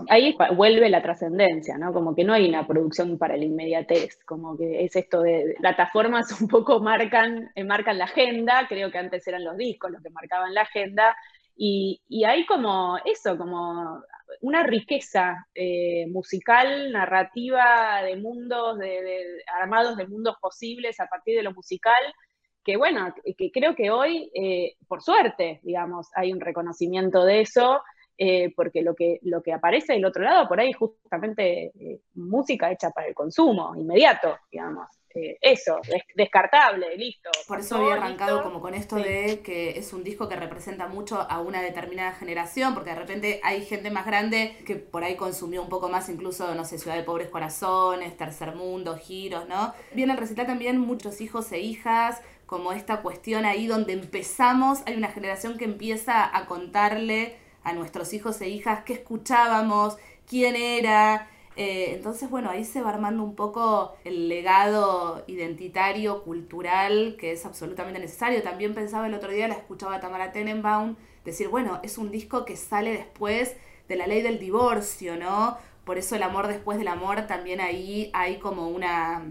Ahí 0.09 0.37
vuelve 0.55 0.89
la 0.89 1.01
trascendencia, 1.01 1.77
¿no? 1.77 1.93
Como 1.93 2.15
que 2.15 2.23
no 2.23 2.33
hay 2.33 2.47
una 2.47 2.67
producción 2.67 3.17
para 3.17 3.37
la 3.37 3.45
inmediatez, 3.45 4.19
como 4.25 4.57
que 4.57 4.83
es 4.83 4.95
esto 4.95 5.21
de 5.21 5.55
plataformas 5.59 6.29
un 6.41 6.47
poco 6.47 6.79
marcan, 6.79 7.49
eh, 7.55 7.63
marcan 7.63 7.97
la 7.97 8.05
agenda, 8.05 8.65
creo 8.67 8.91
que 8.91 8.97
antes 8.97 9.27
eran 9.27 9.43
los 9.43 9.57
discos 9.57 9.91
los 9.91 10.01
que 10.01 10.09
marcaban 10.09 10.53
la 10.53 10.61
agenda, 10.61 11.15
y, 11.63 12.01
hay 12.25 12.45
como 12.45 12.97
eso, 13.05 13.37
como 13.37 14.01
una 14.41 14.63
riqueza 14.63 15.45
eh, 15.53 16.07
musical, 16.07 16.91
narrativa 16.91 18.01
de 18.03 18.15
mundos, 18.15 18.79
de, 18.79 19.43
armados 19.59 19.97
de 19.97 20.07
mundos 20.07 20.37
posibles 20.41 20.99
a 20.99 21.07
partir 21.07 21.37
de 21.37 21.43
lo 21.43 21.53
musical, 21.53 22.01
que 22.63 22.77
bueno, 22.77 23.13
que 23.37 23.51
creo 23.51 23.75
que 23.75 23.91
hoy, 23.91 24.31
eh, 24.33 24.75
por 24.87 25.01
suerte, 25.01 25.59
digamos, 25.63 26.07
hay 26.15 26.31
un 26.31 26.39
reconocimiento 26.39 27.25
de 27.25 27.41
eso, 27.41 27.81
eh, 28.23 28.53
porque 28.55 28.83
lo 28.83 28.93
que, 28.93 29.19
lo 29.23 29.41
que 29.41 29.51
aparece 29.51 29.93
del 29.93 30.05
otro 30.05 30.21
lado, 30.21 30.47
por 30.47 30.59
ahí 30.59 30.73
justamente 30.73 31.71
eh, 31.73 32.01
música 32.13 32.71
hecha 32.71 32.91
para 32.91 33.07
el 33.07 33.15
consumo 33.15 33.73
inmediato, 33.75 34.37
digamos. 34.51 34.87
Eh, 35.15 35.39
eso, 35.41 35.79
descartable, 36.15 36.95
listo. 36.97 37.31
Por 37.47 37.61
eso 37.61 37.77
había 37.77 37.95
arrancado 37.95 38.43
como 38.43 38.61
con 38.61 38.75
esto 38.75 38.97
de 38.97 39.41
que 39.43 39.71
es 39.71 39.91
un 39.91 40.03
disco 40.03 40.29
que 40.29 40.35
representa 40.35 40.87
mucho 40.87 41.19
a 41.19 41.41
una 41.41 41.63
determinada 41.63 42.11
generación, 42.13 42.75
porque 42.75 42.91
de 42.91 42.95
repente 42.97 43.39
hay 43.43 43.65
gente 43.65 43.89
más 43.89 44.05
grande 44.05 44.55
que 44.67 44.75
por 44.75 45.03
ahí 45.03 45.15
consumió 45.15 45.63
un 45.63 45.69
poco 45.69 45.89
más, 45.89 46.07
incluso, 46.07 46.53
no 46.53 46.63
sé, 46.63 46.77
Ciudad 46.77 46.97
de 46.97 47.03
Pobres 47.03 47.29
Corazones, 47.29 48.15
Tercer 48.17 48.53
Mundo, 48.53 48.97
Giros, 48.97 49.47
¿no? 49.47 49.73
Viene 49.95 50.11
al 50.11 50.19
recital 50.19 50.45
también 50.45 50.77
muchos 50.77 51.21
hijos 51.21 51.51
e 51.53 51.59
hijas, 51.59 52.21
como 52.45 52.71
esta 52.71 53.01
cuestión 53.01 53.45
ahí 53.45 53.65
donde 53.65 53.93
empezamos, 53.93 54.83
hay 54.85 54.95
una 54.95 55.07
generación 55.07 55.57
que 55.57 55.65
empieza 55.65 56.37
a 56.37 56.45
contarle 56.45 57.40
a 57.63 57.73
nuestros 57.73 58.13
hijos 58.13 58.41
e 58.41 58.49
hijas 58.49 58.83
qué 58.85 58.93
escuchábamos, 58.93 59.97
quién 60.27 60.55
era, 60.55 61.27
Eh, 61.55 61.93
entonces, 61.95 62.29
bueno, 62.29 62.49
ahí 62.49 62.63
se 62.63 62.81
va 62.81 62.89
armando 62.91 63.23
un 63.23 63.35
poco 63.35 63.97
el 64.05 64.29
legado 64.29 65.23
identitario, 65.27 66.23
cultural, 66.23 67.17
que 67.19 67.31
es 67.33 67.45
absolutamente 67.45 67.99
necesario. 67.99 68.41
También 68.41 68.73
pensaba 68.73 69.07
el 69.07 69.13
otro 69.13 69.31
día, 69.31 69.47
la 69.47 69.55
escuchaba 69.55 69.99
Tamara 69.99 70.31
Tenenbaum, 70.31 70.95
decir, 71.25 71.49
bueno, 71.49 71.79
es 71.83 71.97
un 71.97 72.09
disco 72.09 72.45
que 72.45 72.55
sale 72.55 72.91
después 72.93 73.55
de 73.89 73.95
la 73.97 74.07
ley 74.07 74.21
del 74.21 74.39
divorcio, 74.39 75.17
¿no? 75.17 75.57
Por 75.83 75.97
eso 75.97 76.15
el 76.15 76.23
amor 76.23 76.47
después 76.47 76.77
del 76.77 76.87
amor, 76.87 77.27
también 77.27 77.59
ahí 77.59 78.09
hay 78.13 78.39
como 78.39 78.69
una, 78.69 79.25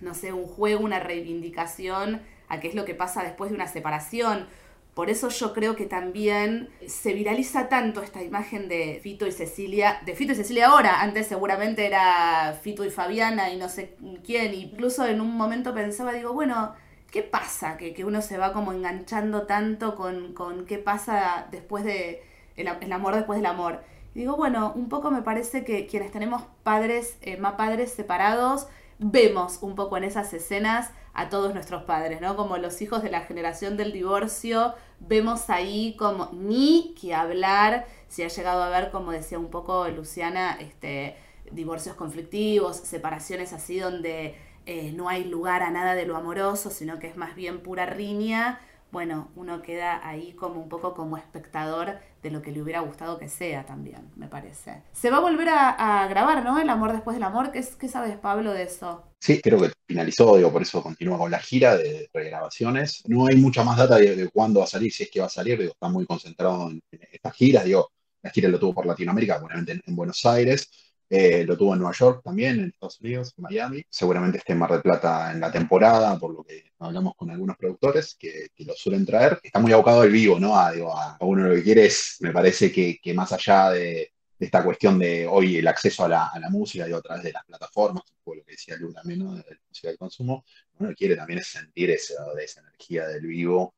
no 0.00 0.14
sé, 0.14 0.32
un 0.32 0.46
juego, 0.46 0.84
una 0.84 1.00
reivindicación 1.00 2.22
a 2.48 2.60
qué 2.60 2.68
es 2.68 2.74
lo 2.74 2.84
que 2.84 2.94
pasa 2.94 3.22
después 3.22 3.50
de 3.50 3.56
una 3.56 3.66
separación. 3.66 4.46
Por 4.94 5.08
eso 5.08 5.28
yo 5.28 5.52
creo 5.52 5.76
que 5.76 5.86
también 5.86 6.68
se 6.86 7.12
viraliza 7.14 7.68
tanto 7.68 8.02
esta 8.02 8.22
imagen 8.22 8.68
de 8.68 8.98
Fito 9.02 9.26
y 9.26 9.32
Cecilia, 9.32 10.00
de 10.04 10.16
Fito 10.16 10.32
y 10.32 10.36
Cecilia 10.36 10.68
ahora, 10.68 11.00
antes 11.00 11.28
seguramente 11.28 11.86
era 11.86 12.58
Fito 12.60 12.84
y 12.84 12.90
Fabiana 12.90 13.50
y 13.50 13.56
no 13.56 13.68
sé 13.68 13.96
quién, 14.24 14.52
incluso 14.52 15.06
en 15.06 15.20
un 15.20 15.36
momento 15.36 15.72
pensaba, 15.74 16.12
digo, 16.12 16.32
bueno, 16.32 16.74
¿qué 17.10 17.22
pasa? 17.22 17.76
Que, 17.76 17.94
que 17.94 18.04
uno 18.04 18.20
se 18.20 18.36
va 18.36 18.52
como 18.52 18.72
enganchando 18.72 19.46
tanto 19.46 19.94
con, 19.94 20.34
con 20.34 20.66
qué 20.66 20.78
pasa 20.78 21.46
después 21.50 21.84
de, 21.84 22.22
el, 22.56 22.92
amor 22.92 23.14
después 23.14 23.38
del 23.38 23.46
amor. 23.46 23.82
digo, 24.14 24.36
bueno, 24.36 24.72
un 24.74 24.88
poco 24.88 25.10
me 25.10 25.22
parece 25.22 25.64
que 25.64 25.86
quienes 25.86 26.10
tenemos 26.10 26.42
padres, 26.62 27.16
eh, 27.22 27.36
más 27.36 27.54
padres 27.54 27.92
separados, 27.92 28.66
vemos 28.98 29.58
un 29.62 29.74
poco 29.74 29.96
en 29.96 30.04
esas 30.04 30.32
escenas 30.34 30.90
a 31.12 31.28
todos 31.28 31.54
nuestros 31.54 31.82
padres, 31.84 32.20
¿no? 32.20 32.36
Como 32.36 32.56
los 32.56 32.80
hijos 32.82 33.02
de 33.02 33.10
la 33.10 33.22
generación 33.22 33.76
del 33.76 33.92
divorcio, 33.92 34.74
vemos 35.00 35.50
ahí 35.50 35.96
como 35.98 36.30
ni 36.32 36.94
que 37.00 37.14
hablar, 37.14 37.86
si 38.08 38.22
ha 38.22 38.28
llegado 38.28 38.62
a 38.62 38.68
ver, 38.68 38.90
como 38.90 39.12
decía 39.12 39.38
un 39.38 39.50
poco 39.50 39.88
Luciana, 39.88 40.56
este, 40.60 41.16
divorcios 41.50 41.96
conflictivos, 41.96 42.76
separaciones 42.76 43.52
así 43.52 43.78
donde 43.78 44.36
eh, 44.66 44.92
no 44.92 45.08
hay 45.08 45.24
lugar 45.24 45.62
a 45.62 45.70
nada 45.70 45.94
de 45.94 46.06
lo 46.06 46.16
amoroso, 46.16 46.70
sino 46.70 46.98
que 46.98 47.08
es 47.08 47.16
más 47.16 47.34
bien 47.34 47.60
pura 47.60 47.86
riña 47.86 48.60
bueno, 48.92 49.30
uno 49.36 49.62
queda 49.62 50.06
ahí 50.06 50.32
como 50.32 50.60
un 50.60 50.68
poco 50.68 50.94
como 50.94 51.16
espectador 51.16 51.98
de 52.22 52.30
lo 52.30 52.42
que 52.42 52.52
le 52.52 52.60
hubiera 52.60 52.80
gustado 52.80 53.18
que 53.18 53.28
sea 53.28 53.64
también, 53.64 54.10
me 54.16 54.26
parece. 54.26 54.82
Se 54.92 55.10
va 55.10 55.18
a 55.18 55.20
volver 55.20 55.48
a, 55.50 56.06
grabar, 56.08 56.44
¿no? 56.44 56.58
El 56.58 56.68
amor 56.68 56.92
después 56.92 57.16
del 57.16 57.22
amor. 57.22 57.52
¿Qué, 57.52 57.64
¿Qué, 57.78 57.88
sabes, 57.88 58.16
Pablo, 58.18 58.52
de 58.52 58.64
eso? 58.64 59.04
Sí, 59.18 59.40
creo 59.40 59.60
que 59.60 59.70
finalizó, 59.86 60.36
digo, 60.36 60.52
por 60.52 60.62
eso 60.62 60.82
continúa 60.82 61.18
con 61.18 61.30
la 61.30 61.38
gira 61.38 61.76
de 61.76 62.08
regrabaciones. 62.12 63.02
No 63.06 63.26
hay 63.26 63.36
mucha 63.36 63.62
más 63.62 63.76
data 63.76 63.96
de, 63.96 64.28
cuándo 64.30 64.60
va 64.60 64.64
a 64.64 64.68
salir, 64.68 64.92
si 64.92 65.04
es 65.04 65.10
que 65.10 65.20
va 65.20 65.26
a 65.26 65.30
salir, 65.30 65.58
digo, 65.58 65.72
está 65.72 65.88
muy 65.88 66.06
concentrado 66.06 66.70
en, 66.70 66.82
estas 66.90 67.34
giras, 67.34 67.64
digo, 67.64 67.90
la 68.22 68.30
gira 68.30 68.48
lo 68.48 68.58
tuvo 68.58 68.74
por 68.74 68.86
Latinoamérica, 68.86 69.40
obviamente 69.42 69.80
en 69.84 69.96
Buenos 69.96 70.24
Aires, 70.26 70.70
eh, 71.12 71.44
lo 71.44 71.58
tuvo 71.58 71.72
en 71.72 71.80
Nueva 71.80 71.92
York 71.92 72.22
también, 72.22 72.60
en 72.60 72.66
Estados 72.66 73.00
Unidos, 73.00 73.34
en 73.36 73.42
Miami. 73.42 73.82
Seguramente 73.90 74.38
esté 74.38 74.52
en 74.52 74.60
Mar 74.60 74.70
del 74.70 74.80
Plata 74.80 75.32
en 75.32 75.40
la 75.40 75.50
temporada, 75.50 76.16
por 76.16 76.32
lo 76.32 76.44
que 76.44 76.70
hablamos 76.78 77.16
con 77.16 77.32
algunos 77.32 77.56
productores 77.56 78.14
que, 78.14 78.52
lo 78.58 78.74
suelen 78.74 79.04
traer. 79.04 79.40
Está 79.42 79.58
muy 79.58 79.72
abocado 79.72 80.02
al 80.02 80.10
vivo, 80.10 80.38
¿no? 80.38 80.54
A, 80.54 80.68
a, 80.68 81.16
uno 81.22 81.48
lo 81.48 81.54
que 81.56 81.64
quiere 81.64 81.86
es, 81.86 82.18
me 82.20 82.30
parece 82.30 82.70
que, 82.70 83.00
más 83.12 83.32
allá 83.32 83.70
de, 83.70 84.12
esta 84.38 84.62
cuestión 84.62 85.00
de 85.00 85.26
hoy 85.26 85.56
el 85.56 85.66
acceso 85.66 86.04
a 86.04 86.08
la, 86.08 86.30
música 86.48 86.88
y 86.88 86.92
a 86.92 87.00
través 87.00 87.24
de 87.24 87.32
las 87.32 87.44
plataformas, 87.44 88.04
por 88.22 88.36
lo 88.36 88.44
que 88.44 88.52
decía 88.52 88.76
Lu 88.76 88.92
también, 88.92 89.18
¿no? 89.18 89.34
De 89.34 89.42
la 89.50 89.58
música 89.68 89.88
del 89.88 89.98
consumo, 89.98 90.44
uno 90.78 90.90
que 90.90 90.94
quiere 90.94 91.16
también 91.16 91.40
es 91.40 91.48
sentir 91.48 91.90
esa, 91.90 92.24
de 92.34 92.44
esa 92.44 92.60
energía 92.60 93.08
del 93.08 93.26
vivo, 93.26 93.74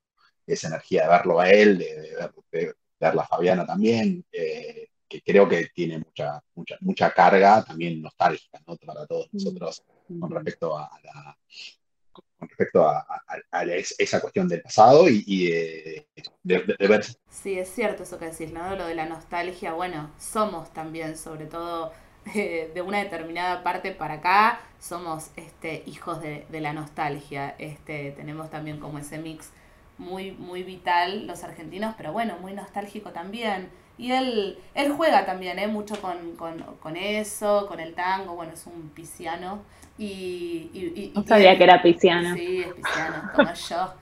esa 0.47 0.68
energía 0.68 1.05
de 1.05 1.09
verlo 1.09 1.40
a 1.40 1.49
él, 1.51 1.79
de, 1.79 2.31
ver, 2.51 2.77
verla 3.01 3.23
a 3.23 3.27
Fabiana 3.27 3.64
también. 3.64 4.23
Eh, 4.31 4.90
que 5.12 5.20
creo 5.20 5.46
que 5.46 5.68
tiene 5.75 5.98
mucha, 5.98 6.42
mucha, 6.55 6.77
mucha 6.81 7.11
carga 7.12 7.62
también 7.62 8.01
nostálgica 8.01 8.61
¿no? 8.66 8.77
para 8.77 9.07
todos 9.07 9.27
mm. 9.27 9.37
nosotros 9.37 9.85
con 10.18 10.31
respecto 10.31 10.79
a, 10.79 10.90
la, 11.05 11.38
con 12.12 12.48
respecto 12.48 12.88
a, 12.88 13.05
esa 13.98 14.20
cuestión 14.20 14.48
del 14.48 14.62
pasado 14.62 15.07
y, 15.09 15.51
de, 15.51 16.07
ver. 16.79 17.05
Sí, 17.29 17.59
es 17.59 17.68
cierto 17.68 18.03
eso 18.05 18.18
que 18.18 18.31
decís, 18.31 18.53
¿no? 18.53 18.75
Lo 18.75 18.87
de 18.87 18.94
la 18.94 19.07
nostalgia, 19.07 19.75
bueno, 19.75 20.11
somos 20.18 20.72
también, 20.72 21.16
sobre 21.16 21.46
todo 21.46 21.92
eh, 22.35 22.70
de 22.75 22.83
una 22.83 22.98
determinada 22.98 23.62
parte 23.62 23.92
para 23.92 24.14
acá, 24.14 24.61
somos 24.81 25.31
este, 25.37 25.83
hijos 25.87 26.20
de, 26.22 26.46
de, 26.48 26.61
la 26.61 26.72
nostalgia. 26.72 27.55
Este, 27.59 28.12
tenemos 28.12 28.51
también 28.51 28.81
como 28.81 28.98
ese 28.98 29.18
mix 29.18 29.51
muy, 29.98 30.33
muy 30.33 30.62
vital 30.62 31.27
los 31.27 31.44
argentinos, 31.44 31.94
pero 31.96 32.12
bueno, 32.12 32.38
muy 32.40 32.55
nostálgico 32.55 33.11
también. 33.11 33.70
Y 33.98 34.12
él, 34.12 34.59
él 34.74 34.92
juega 34.92 35.24
también, 35.26 35.59
¿eh? 35.59 35.66
Mucho 35.66 35.94
con, 36.00 36.96
eso, 36.96 37.66
con 37.66 37.81
el 37.81 37.94
tango, 37.94 38.35
bueno, 38.35 38.52
es 38.52 38.66
un 38.66 38.90
pisciano. 38.90 39.62
Y, 39.98 40.70
y, 40.72 41.12
no 41.14 41.24
sabía 41.24 41.57
que 41.57 41.64
era 41.64 41.83
pisciano. 41.83 42.35
Sí, 42.35 42.62
es 42.66 42.74
pisciano, 42.74 43.31
como 43.35 43.52
yo. 43.55 43.94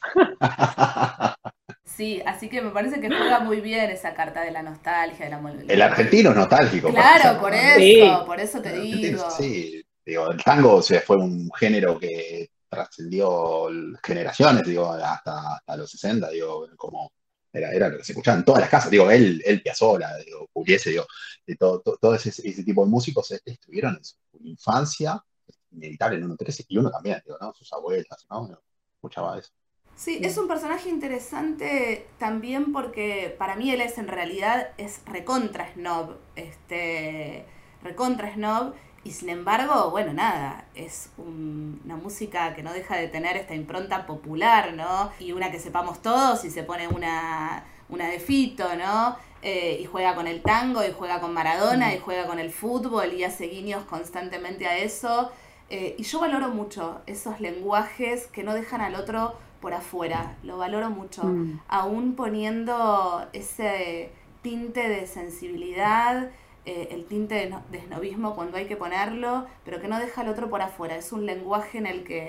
Sí, 1.98 2.22
así 2.24 2.48
que 2.48 2.62
me 2.62 2.70
parece 2.70 3.00
que 3.00 3.08
juega 3.08 3.40
muy 3.40 3.60
bien 3.60 3.90
esa 3.90 4.14
carta 4.14 4.42
de 4.42 4.52
la 4.52 4.62
nostalgia, 4.62 5.24
de 5.24 5.30
la 5.32 5.52
El 5.66 5.82
argentino 5.82 6.30
es 6.30 6.36
nostálgico. 6.36 6.90
Claro, 6.90 7.40
por 7.40 7.52
eso, 7.52 8.24
por 8.24 8.38
eso 8.38 8.62
te 8.62 8.78
digo. 8.78 9.28
Sí, 9.30 9.82
digo, 10.06 10.30
el 10.30 10.44
tango 10.44 10.80
fue 10.80 11.16
un 11.16 11.50
género 11.58 11.98
que 11.98 12.50
trascendió 12.68 13.68
generaciones, 14.00 14.62
digo, 14.64 14.92
hasta, 14.92 15.56
hasta 15.56 15.76
los 15.76 15.90
60, 15.90 16.30
digo, 16.30 16.68
como 16.76 17.10
era, 17.52 17.88
lo 17.88 17.98
que 17.98 18.04
se 18.04 18.12
escuchaba 18.12 18.38
en 18.38 18.44
todas 18.44 18.60
las 18.60 18.70
casas, 18.70 18.90
digo, 18.90 19.10
él, 19.10 19.42
él 19.44 19.62
Piazzolla, 19.62 20.16
digo, 20.18 20.48
Pugliese, 20.52 20.90
digo, 20.90 21.06
de 21.46 21.56
todo, 21.56 21.80
todo, 21.80 22.14
ese, 22.14 22.30
tipo 22.62 22.84
de 22.84 22.90
músicos 22.90 23.30
estuvieron 23.44 23.96
en 23.96 24.04
su 24.04 24.16
infancia, 24.40 25.22
inevitable 25.70 26.18
en 26.18 26.24
uno 26.24 26.36
y 26.68 26.78
uno 26.78 26.90
también, 26.90 27.22
digo, 27.24 27.38
¿no? 27.40 27.52
Sus 27.54 27.72
abuelas, 27.72 28.26
¿no? 28.30 28.60
Escuchaba 28.96 29.38
eso. 29.38 29.50
Sí, 29.98 30.20
es 30.22 30.38
un 30.38 30.46
personaje 30.46 30.88
interesante 30.88 32.06
también 32.18 32.72
porque 32.72 33.34
para 33.36 33.56
mí 33.56 33.72
él 33.72 33.80
es 33.80 33.98
en 33.98 34.06
realidad 34.06 34.68
es 34.78 35.00
recontra 35.06 35.72
snob, 35.74 36.18
este 36.36 37.44
recontra 37.82 38.32
snob 38.32 38.74
y 39.04 39.12
sin 39.12 39.28
embargo, 39.28 39.90
bueno, 39.90 40.12
nada, 40.12 40.66
es 40.74 41.10
una 41.16 41.96
música 41.96 42.54
que 42.54 42.62
no 42.62 42.72
deja 42.72 42.96
de 42.96 43.08
tener 43.08 43.36
esta 43.36 43.54
impronta 43.54 44.06
popular, 44.06 44.74
¿no? 44.74 45.10
Y 45.18 45.32
una 45.32 45.50
que 45.50 45.58
sepamos 45.58 46.02
todos 46.02 46.44
y 46.44 46.50
se 46.50 46.62
pone 46.62 46.88
una, 46.88 47.64
una 47.88 48.08
de 48.08 48.18
Fito, 48.18 48.76
¿no? 48.76 49.16
Eh, 49.40 49.78
y 49.80 49.84
juega 49.84 50.14
con 50.14 50.26
el 50.26 50.42
tango, 50.42 50.84
y 50.84 50.92
juega 50.92 51.20
con 51.20 51.32
Maradona, 51.32 51.94
y 51.94 51.98
juega 52.00 52.26
con 52.26 52.38
el 52.38 52.50
fútbol, 52.50 53.12
y 53.12 53.22
hace 53.22 53.46
guiños 53.46 53.84
constantemente 53.84 54.66
a 54.66 54.78
eso. 54.78 55.30
Eh, 55.70 55.94
y 55.96 56.02
yo 56.02 56.18
valoro 56.18 56.48
mucho 56.48 57.00
esos 57.06 57.40
lenguajes 57.40 58.26
que 58.26 58.42
no 58.42 58.54
dejan 58.54 58.80
al 58.80 58.94
otro 58.94 59.36
por 59.60 59.74
afuera, 59.74 60.36
lo 60.42 60.58
valoro 60.58 60.88
mucho, 60.90 61.24
mm. 61.24 61.60
aún 61.68 62.14
poniendo 62.14 63.26
ese 63.32 64.12
tinte 64.42 64.88
de 64.88 65.06
sensibilidad 65.06 66.30
eh, 66.68 66.88
el 66.90 67.06
tinte 67.06 67.34
de, 67.34 67.54
de 67.70 67.80
snobismo 67.80 68.34
cuando 68.34 68.58
hay 68.58 68.66
que 68.66 68.76
ponerlo, 68.76 69.46
pero 69.64 69.80
que 69.80 69.88
no 69.88 69.98
deja 69.98 70.20
al 70.20 70.28
otro 70.28 70.50
por 70.50 70.60
afuera. 70.60 70.96
Es 70.96 71.12
un 71.12 71.24
lenguaje 71.24 71.78
en 71.78 71.86
el 71.86 72.04
que 72.04 72.26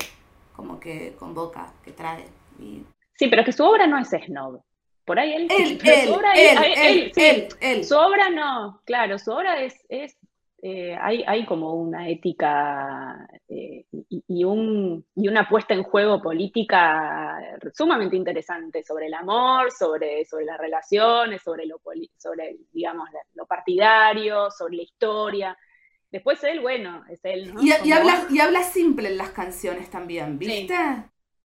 como 0.56 0.80
que 0.80 1.14
convoca, 1.20 1.74
que 1.84 1.92
trae. 1.92 2.26
Sí, 2.58 3.28
pero 3.28 3.44
que 3.44 3.52
su 3.52 3.66
obra 3.66 3.86
no 3.86 3.98
es 3.98 4.10
snob. 4.10 4.62
Por 5.04 5.20
ahí 5.20 5.34
él, 5.34 5.48
él, 5.50 5.80
él, 5.84 6.08
su 6.08 6.14
obra 6.14 6.34
él, 6.36 7.12
él, 7.60 7.84
Su 7.84 7.98
obra 7.98 8.30
no, 8.30 8.82
claro, 8.86 9.20
su 9.20 9.32
obra 9.32 9.62
es, 9.62 9.74
es 9.90 10.16
eh, 10.62 10.98
hay, 11.00 11.24
hay, 11.26 11.46
como 11.46 11.74
una 11.74 12.10
ética 12.10 13.26
eh, 13.48 13.86
y, 13.92 14.44
un, 14.44 15.06
y, 15.16 15.28
una 15.30 15.48
puesta 15.48 15.74
en 15.74 15.84
juego 15.84 16.22
política 16.22 17.40
sumamente 17.74 18.18
interesante 18.18 18.84
sobre 18.84 19.08
el 19.08 19.14
amor, 19.14 19.72
sobre, 19.72 20.26
sobre 20.26 20.44
las 20.44 20.58
relaciones, 20.58 21.42
sobre 21.42 21.66
lo, 21.66 21.80
sobre, 22.18 22.58
digamos, 22.74 23.08
lo 23.36 23.46
partidario, 23.46 24.52
sobre 24.52 24.78
la 24.78 24.84
historia. 24.84 25.58
Después 26.12 26.44
él, 26.44 26.60
bueno, 26.60 27.06
es 27.10 27.24
él. 27.24 27.54
Y, 27.62 27.70
y, 27.88 27.92
habla, 27.94 28.26
y 28.30 28.40
habla 28.40 28.64
simple 28.64 29.08
en 29.08 29.18
las 29.18 29.30
canciones 29.30 29.90
también, 29.90 30.38
¿viste? 30.38 30.76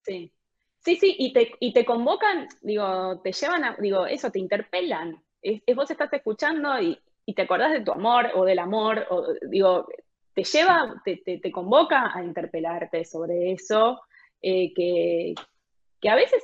Sí. 0.02 0.34
Sí, 0.82 0.96
sí, 0.96 1.16
y 1.20 1.34
te, 1.34 1.54
y 1.60 1.74
te 1.74 1.86
convocan, 1.86 2.48
digo, 2.62 3.20
te 3.22 3.32
llevan 3.34 3.64
a, 3.64 3.76
digo, 3.80 4.06
eso, 4.08 4.32
te 4.32 4.40
interpelan. 4.40 5.22
es 5.42 5.76
vos 5.76 5.92
estás 5.92 6.12
escuchando 6.14 6.82
y, 6.82 6.98
y 7.30 7.36
te 7.36 7.44
acordás 7.44 7.72
de 7.74 7.82
tu 7.82 7.92
amor 7.92 8.32
o 8.34 8.44
del 8.44 8.58
amor, 8.58 9.06
o, 9.12 9.24
digo, 9.44 9.88
te 10.34 10.44
lleva, 10.44 11.00
te, 11.06 11.18
te, 11.18 11.52
convoca 11.52 12.12
a 12.12 12.24
interpelarte 12.24 13.06
sobre 13.06 13.52
eso, 13.52 14.02
eh, 14.42 14.74
que, 14.74 15.36
que, 16.02 16.10
a 16.10 16.16
veces 16.16 16.44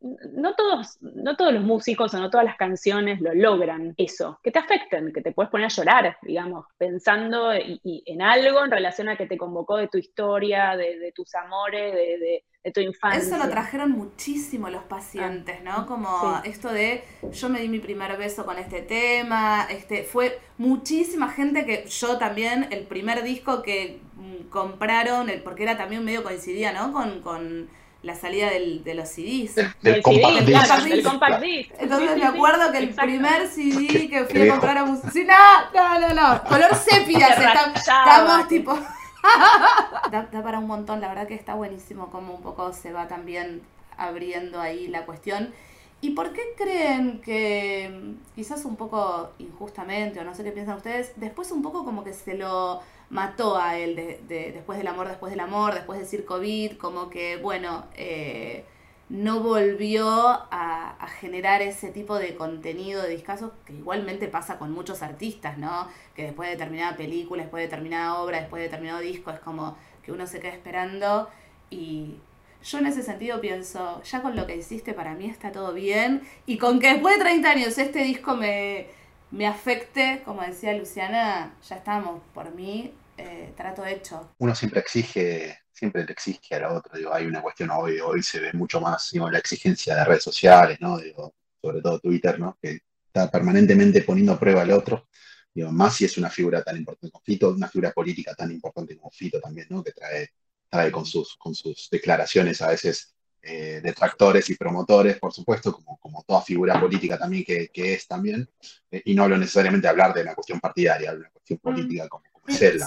no 0.00 0.54
todos, 0.54 0.98
no 1.00 1.36
todos 1.36 1.52
los 1.52 1.62
músicos 1.62 2.14
o 2.14 2.18
no 2.18 2.30
todas 2.30 2.46
las 2.46 2.56
canciones 2.56 3.20
lo 3.20 3.34
logran 3.34 3.94
eso, 3.96 4.38
que 4.42 4.52
te 4.52 4.58
afecten, 4.58 5.12
que 5.12 5.20
te 5.20 5.32
puedes 5.32 5.50
poner 5.50 5.66
a 5.66 5.68
llorar, 5.68 6.18
digamos, 6.22 6.66
pensando 6.76 7.52
en 7.52 8.22
algo 8.22 8.64
en 8.64 8.70
relación 8.70 9.08
a 9.08 9.16
que 9.16 9.26
te 9.26 9.36
convocó 9.36 9.76
de 9.76 9.88
tu 9.88 9.98
historia, 9.98 10.76
de, 10.76 11.12
tus 11.14 11.34
amores, 11.34 11.94
de, 11.94 12.44
tu 12.72 12.80
infancia. 12.80 13.36
Eso 13.36 13.42
lo 13.42 13.50
trajeron 13.50 13.90
muchísimo 13.92 14.68
los 14.68 14.84
pacientes, 14.84 15.62
¿no? 15.62 15.86
Como 15.86 16.42
esto 16.44 16.70
de 16.70 17.02
yo 17.32 17.48
me 17.48 17.60
di 17.60 17.68
mi 17.68 17.78
primer 17.78 18.16
beso 18.18 18.44
con 18.44 18.58
este 18.58 18.82
tema, 18.82 19.66
este, 19.70 20.04
fue 20.04 20.38
muchísima 20.58 21.30
gente 21.30 21.64
que 21.64 21.86
yo 21.88 22.18
también, 22.18 22.68
el 22.70 22.86
primer 22.86 23.22
disco 23.22 23.62
que 23.62 24.02
mm, 24.14 24.48
compraron, 24.50 25.28
porque 25.42 25.62
era 25.62 25.78
también 25.78 26.04
medio 26.04 26.22
coincidía, 26.22 26.72
¿no? 26.72 26.92
Con, 26.92 27.22
con 27.22 27.70
la 28.02 28.14
salida 28.14 28.50
del, 28.50 28.84
de 28.84 28.94
los 28.94 29.08
CDs. 29.08 29.56
Del, 29.82 30.02
compact, 30.02 31.40
disc. 31.40 31.72
Entonces 31.78 32.16
me 32.16 32.24
acuerdo 32.24 32.70
que 32.70 32.78
el 32.78 32.90
primer 32.90 33.48
CD 33.48 34.08
que 34.08 34.24
fui 34.24 34.48
a 34.48 34.52
comprar 34.52 34.78
a 34.78 34.96
Sí, 35.12 35.24
no, 35.24 35.34
no, 35.74 36.00
no, 36.00 36.14
no. 36.14 36.44
Color 36.44 36.74
sepia. 36.76 37.28
estamos 37.74 38.48
tipo. 38.48 38.74
da, 40.12 40.28
da, 40.30 40.42
para 40.42 40.58
un 40.58 40.66
montón, 40.66 41.00
la 41.00 41.08
verdad 41.08 41.26
que 41.26 41.34
está 41.34 41.54
buenísimo 41.54 42.10
como 42.10 42.34
un 42.34 42.42
poco 42.42 42.72
se 42.72 42.92
va 42.92 43.08
también 43.08 43.62
abriendo 43.96 44.60
ahí 44.60 44.86
la 44.86 45.04
cuestión. 45.04 45.52
¿Y 46.00 46.10
por 46.10 46.32
qué 46.32 46.54
creen 46.56 47.20
que, 47.20 48.14
quizás 48.36 48.64
un 48.64 48.76
poco 48.76 49.32
injustamente, 49.38 50.20
o 50.20 50.24
no 50.24 50.32
sé 50.32 50.44
qué 50.44 50.52
piensan 50.52 50.76
ustedes, 50.76 51.12
después 51.16 51.50
un 51.50 51.62
poco 51.62 51.84
como 51.84 52.04
que 52.04 52.12
se 52.12 52.34
lo 52.34 52.80
mató 53.10 53.58
a 53.58 53.78
él 53.78 53.96
de, 53.96 54.52
después 54.52 54.78
del 54.78 54.86
amor, 54.86 55.08
después 55.08 55.30
del 55.30 55.40
amor, 55.40 55.74
después 55.74 55.98
de 55.98 56.04
decir 56.04 56.24
COVID, 56.24 56.76
como 56.76 57.08
que, 57.08 57.36
bueno, 57.36 57.86
eh, 57.94 58.64
no 59.08 59.40
volvió 59.40 60.06
a, 60.10 60.96
generar 61.20 61.62
ese 61.62 61.90
tipo 61.90 62.18
de 62.18 62.36
contenido 62.36 63.02
de 63.02 63.08
discasos 63.08 63.50
que 63.64 63.72
igualmente 63.72 64.28
pasa 64.28 64.58
con 64.58 64.70
muchos 64.70 65.02
artistas, 65.02 65.58
¿no? 65.58 65.88
Que 66.14 66.24
después 66.24 66.48
de 66.48 66.56
determinada 66.56 66.96
película, 66.96 67.42
después 67.42 67.62
de 67.62 67.66
determinada 67.66 68.20
obra, 68.20 68.40
después 68.40 68.60
de 68.60 68.64
determinado 68.68 69.00
disco, 69.00 69.30
es 69.30 69.40
como 69.40 69.76
que 70.02 70.12
uno 70.12 70.26
se 70.26 70.38
queda 70.38 70.52
esperando 70.52 71.28
y 71.70 72.16
yo 72.62 72.78
en 72.78 72.86
ese 72.86 73.02
sentido 73.02 73.40
pienso, 73.40 74.02
ya 74.02 74.22
con 74.22 74.36
lo 74.36 74.46
que 74.46 74.56
hiciste 74.56 74.92
para 74.92 75.14
mí 75.14 75.26
está 75.26 75.50
todo 75.50 75.72
bien 75.72 76.22
y 76.46 76.58
con 76.58 76.78
que 76.78 76.92
después 76.92 77.16
de 77.16 77.24
30 77.24 77.50
años 77.50 77.78
este 77.78 78.00
disco 78.00 78.36
me 78.36 78.88
me 79.30 79.46
afecte, 79.46 80.22
como 80.24 80.42
decía 80.42 80.74
Luciana, 80.74 81.54
ya 81.68 81.76
estamos, 81.76 82.22
por 82.34 82.54
mí, 82.54 82.94
eh, 83.16 83.52
trato 83.56 83.84
hecho. 83.84 84.34
Uno 84.38 84.54
siempre 84.54 84.80
exige, 84.80 85.58
siempre 85.72 86.04
le 86.04 86.12
exige 86.12 86.54
a 86.54 86.60
la 86.60 86.72
otra, 86.72 86.98
hay 87.12 87.26
una 87.26 87.42
cuestión 87.42 87.70
hoy, 87.70 88.00
hoy 88.00 88.22
se 88.22 88.40
ve 88.40 88.52
mucho 88.52 88.80
más 88.80 89.12
la 89.14 89.38
exigencia 89.38 89.94
de 89.96 90.04
redes 90.04 90.22
sociales, 90.22 90.78
¿no? 90.80 90.98
Digo, 90.98 91.34
sobre 91.60 91.82
todo 91.82 91.98
Twitter, 92.00 92.38
¿no? 92.38 92.58
Que 92.62 92.80
está 93.06 93.30
permanentemente 93.30 94.02
poniendo 94.02 94.32
a 94.32 94.38
prueba 94.38 94.62
al 94.62 94.70
otro. 94.70 95.08
Más 95.54 95.96
si 95.96 96.04
es 96.04 96.16
una 96.16 96.30
figura 96.30 96.62
tan 96.62 96.76
importante 96.76 97.10
como 97.10 97.24
Fito, 97.24 97.50
una 97.50 97.68
figura 97.68 97.90
política 97.90 98.32
tan 98.34 98.52
importante 98.52 98.96
como 98.96 99.10
Fito 99.10 99.40
también, 99.40 99.66
¿no? 99.70 99.82
Que 99.82 99.90
trae, 99.92 100.30
trae 100.68 100.92
con, 100.92 101.04
sus, 101.04 101.36
con 101.36 101.52
sus 101.54 101.88
declaraciones 101.90 102.62
a 102.62 102.68
veces 102.68 103.16
eh, 103.40 103.80
detractores 103.82 104.50
y 104.50 104.56
promotores, 104.56 105.18
por 105.18 105.32
supuesto, 105.32 105.72
como, 105.72 105.96
como 105.98 106.22
toda 106.24 106.42
figura 106.42 106.78
política 106.80 107.16
también 107.18 107.44
que, 107.44 107.68
que 107.68 107.94
es 107.94 108.06
también, 108.06 108.48
eh, 108.90 109.02
y 109.04 109.14
no 109.14 109.22
hablo 109.22 109.38
necesariamente 109.38 109.86
hablar 109.86 110.12
de 110.12 110.22
una 110.22 110.34
cuestión 110.34 110.58
partidaria, 110.60 111.12
de 111.12 111.18
una 111.18 111.30
cuestión 111.30 111.58
mm. 111.62 111.62
política 111.62 112.08
como, 112.08 112.24
como 112.32 112.46
es 112.48 112.62
él, 112.62 112.80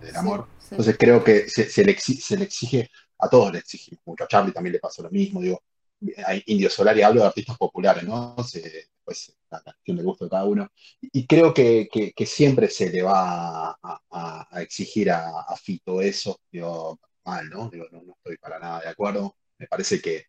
del 0.00 0.16
amor. 0.16 0.48
Entonces 0.70 0.96
creo 0.98 1.22
que 1.22 1.48
se, 1.48 1.68
se, 1.68 1.84
le 1.84 1.92
exige, 1.92 2.22
se, 2.22 2.36
le 2.38 2.44
exige, 2.44 2.90
a 3.18 3.28
todos 3.28 3.52
le 3.52 3.58
exigimos 3.58 4.02
mucho, 4.06 4.24
a 4.24 4.28
Charlie 4.28 4.52
también 4.52 4.72
le 4.72 4.80
pasó 4.80 5.02
lo 5.02 5.10
mismo, 5.10 5.42
digo, 5.42 5.62
hay 6.26 6.42
Indio 6.46 6.70
Solar 6.70 6.96
y 6.96 7.02
hablo 7.02 7.20
de 7.20 7.26
artistas 7.26 7.56
populares, 7.58 8.04
¿no? 8.04 8.34
Se, 8.42 8.88
pues 9.04 9.36
la 9.50 9.60
cuestión 9.60 9.98
de 9.98 10.02
gusto 10.02 10.24
de 10.24 10.30
cada 10.30 10.44
uno. 10.44 10.68
Y 11.00 11.26
creo 11.26 11.52
que, 11.52 11.88
que, 11.92 12.26
siempre 12.26 12.68
se 12.68 12.90
le 12.90 13.02
va 13.02 13.70
a, 13.70 14.48
a, 14.50 14.62
exigir 14.62 15.10
a, 15.10 15.40
a, 15.42 15.56
Fito 15.56 16.00
eso, 16.00 16.40
digo, 16.50 16.98
mal, 17.24 17.48
¿no? 17.50 17.68
Digo, 17.68 17.86
no, 17.92 18.02
no 18.02 18.14
estoy 18.14 18.38
para 18.38 18.58
nada 18.58 18.80
de 18.80 18.88
acuerdo 18.88 19.36
me 19.62 19.68
parece 19.68 20.00
que 20.00 20.26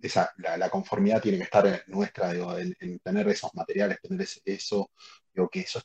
esa, 0.00 0.32
la, 0.38 0.68
conformidad 0.68 1.22
tiene 1.22 1.38
que 1.38 1.44
estar 1.44 1.84
nuestra, 1.86 2.32
en, 2.58 2.98
tener 2.98 3.28
esos 3.28 3.54
materiales, 3.54 4.00
tener 4.02 4.26
eso, 4.44 4.90
digo, 5.32 5.48
que 5.48 5.60
eso, 5.60 5.80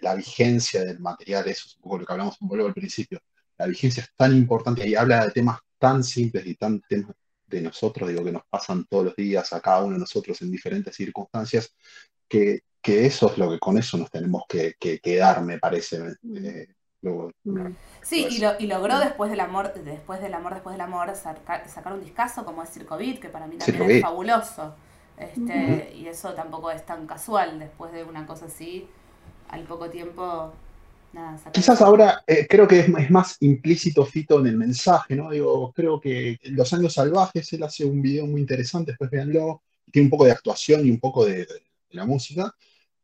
la 0.00 0.14
vigencia 0.14 0.82
del 0.82 1.00
material, 1.00 1.46
eso 1.48 1.68
es 1.68 1.76
un 1.76 1.82
poco 1.82 1.98
lo 1.98 2.06
que 2.06 2.12
hablamos 2.12 2.40
un 2.40 2.60
al 2.60 2.72
principio, 2.72 3.20
la 3.58 3.66
vigencia 3.66 4.02
es 4.02 4.10
tan 4.16 4.34
importante 4.34 4.88
y 4.88 4.94
habla 4.94 5.26
de 5.26 5.32
temas 5.32 5.58
tan 5.78 6.02
simples 6.02 6.46
y 6.46 6.54
tan 6.54 6.80
temas 6.80 7.14
de 7.46 7.60
nosotros, 7.60 8.08
digo, 8.08 8.24
que 8.24 8.32
nos 8.32 8.44
pasan 8.48 8.86
todos 8.86 9.04
los 9.04 9.16
días 9.16 9.52
a 9.52 9.60
cada 9.60 9.84
uno 9.84 9.94
de 9.94 10.00
nosotros 10.00 10.40
en 10.40 10.50
diferentes 10.50 10.96
circunstancias, 10.96 11.74
que, 12.26 12.62
eso 12.82 13.30
es 13.30 13.36
lo 13.36 13.50
que 13.50 13.58
con 13.58 13.76
eso 13.76 13.98
nos 13.98 14.10
tenemos 14.10 14.44
que, 14.48 14.74
quedar, 15.02 15.42
me 15.42 15.58
parece. 15.58 16.16
Eh, 16.34 16.68
Mm. 17.02 17.68
sí, 18.02 18.26
y, 18.30 18.38
lo, 18.38 18.52
y, 18.58 18.66
logró 18.66 18.98
después 18.98 19.30
del 19.30 19.40
amor, 19.40 19.72
después 19.72 20.20
del 20.20 20.34
amor, 20.34 20.52
después 20.52 20.74
del 20.74 20.82
amor, 20.82 21.14
sacar, 21.14 21.92
un 21.92 22.00
discazo 22.00 22.44
como 22.44 22.62
es 22.62 22.70
Circovit, 22.70 23.20
que 23.20 23.28
para 23.28 23.46
mí 23.46 23.56
también 23.56 23.90
es 23.90 24.02
fabuloso. 24.02 24.74
Este, 25.16 25.94
Y 25.96 26.06
eso 26.06 26.32
tampoco 26.32 26.70
es 26.70 26.84
tan 26.84 27.06
casual, 27.06 27.58
después 27.58 27.92
de 27.92 28.04
una 28.04 28.26
cosa 28.26 28.46
así, 28.46 28.86
al 29.48 29.64
poco 29.64 29.88
tiempo, 29.90 30.52
nada. 31.12 31.38
Quizás 31.52 31.80
ahora 31.82 32.22
eh, 32.26 32.46
creo 32.48 32.66
que 32.66 32.80
es, 32.80 33.10
más 33.10 33.36
implícito 33.40 34.04
Fito 34.04 34.40
en 34.40 34.46
el 34.46 34.56
mensaje, 34.56 35.16
¿no? 35.16 35.30
Digo, 35.30 35.72
creo 35.72 36.00
que 36.00 36.38
en 36.42 36.56
Los 36.56 36.72
Años 36.72 36.94
Salvajes 36.94 37.52
él 37.52 37.62
hace 37.62 37.84
un 37.84 38.00
video 38.00 38.26
muy 38.26 38.40
interesante, 38.40 38.92
después 38.92 39.10
véanlo, 39.10 39.62
tiene 39.90 40.06
un 40.06 40.10
poco 40.10 40.24
de 40.24 40.32
actuación 40.32 40.86
y 40.86 40.90
un 40.90 41.00
poco 41.00 41.24
de, 41.24 41.46
la 41.90 42.06
música, 42.06 42.54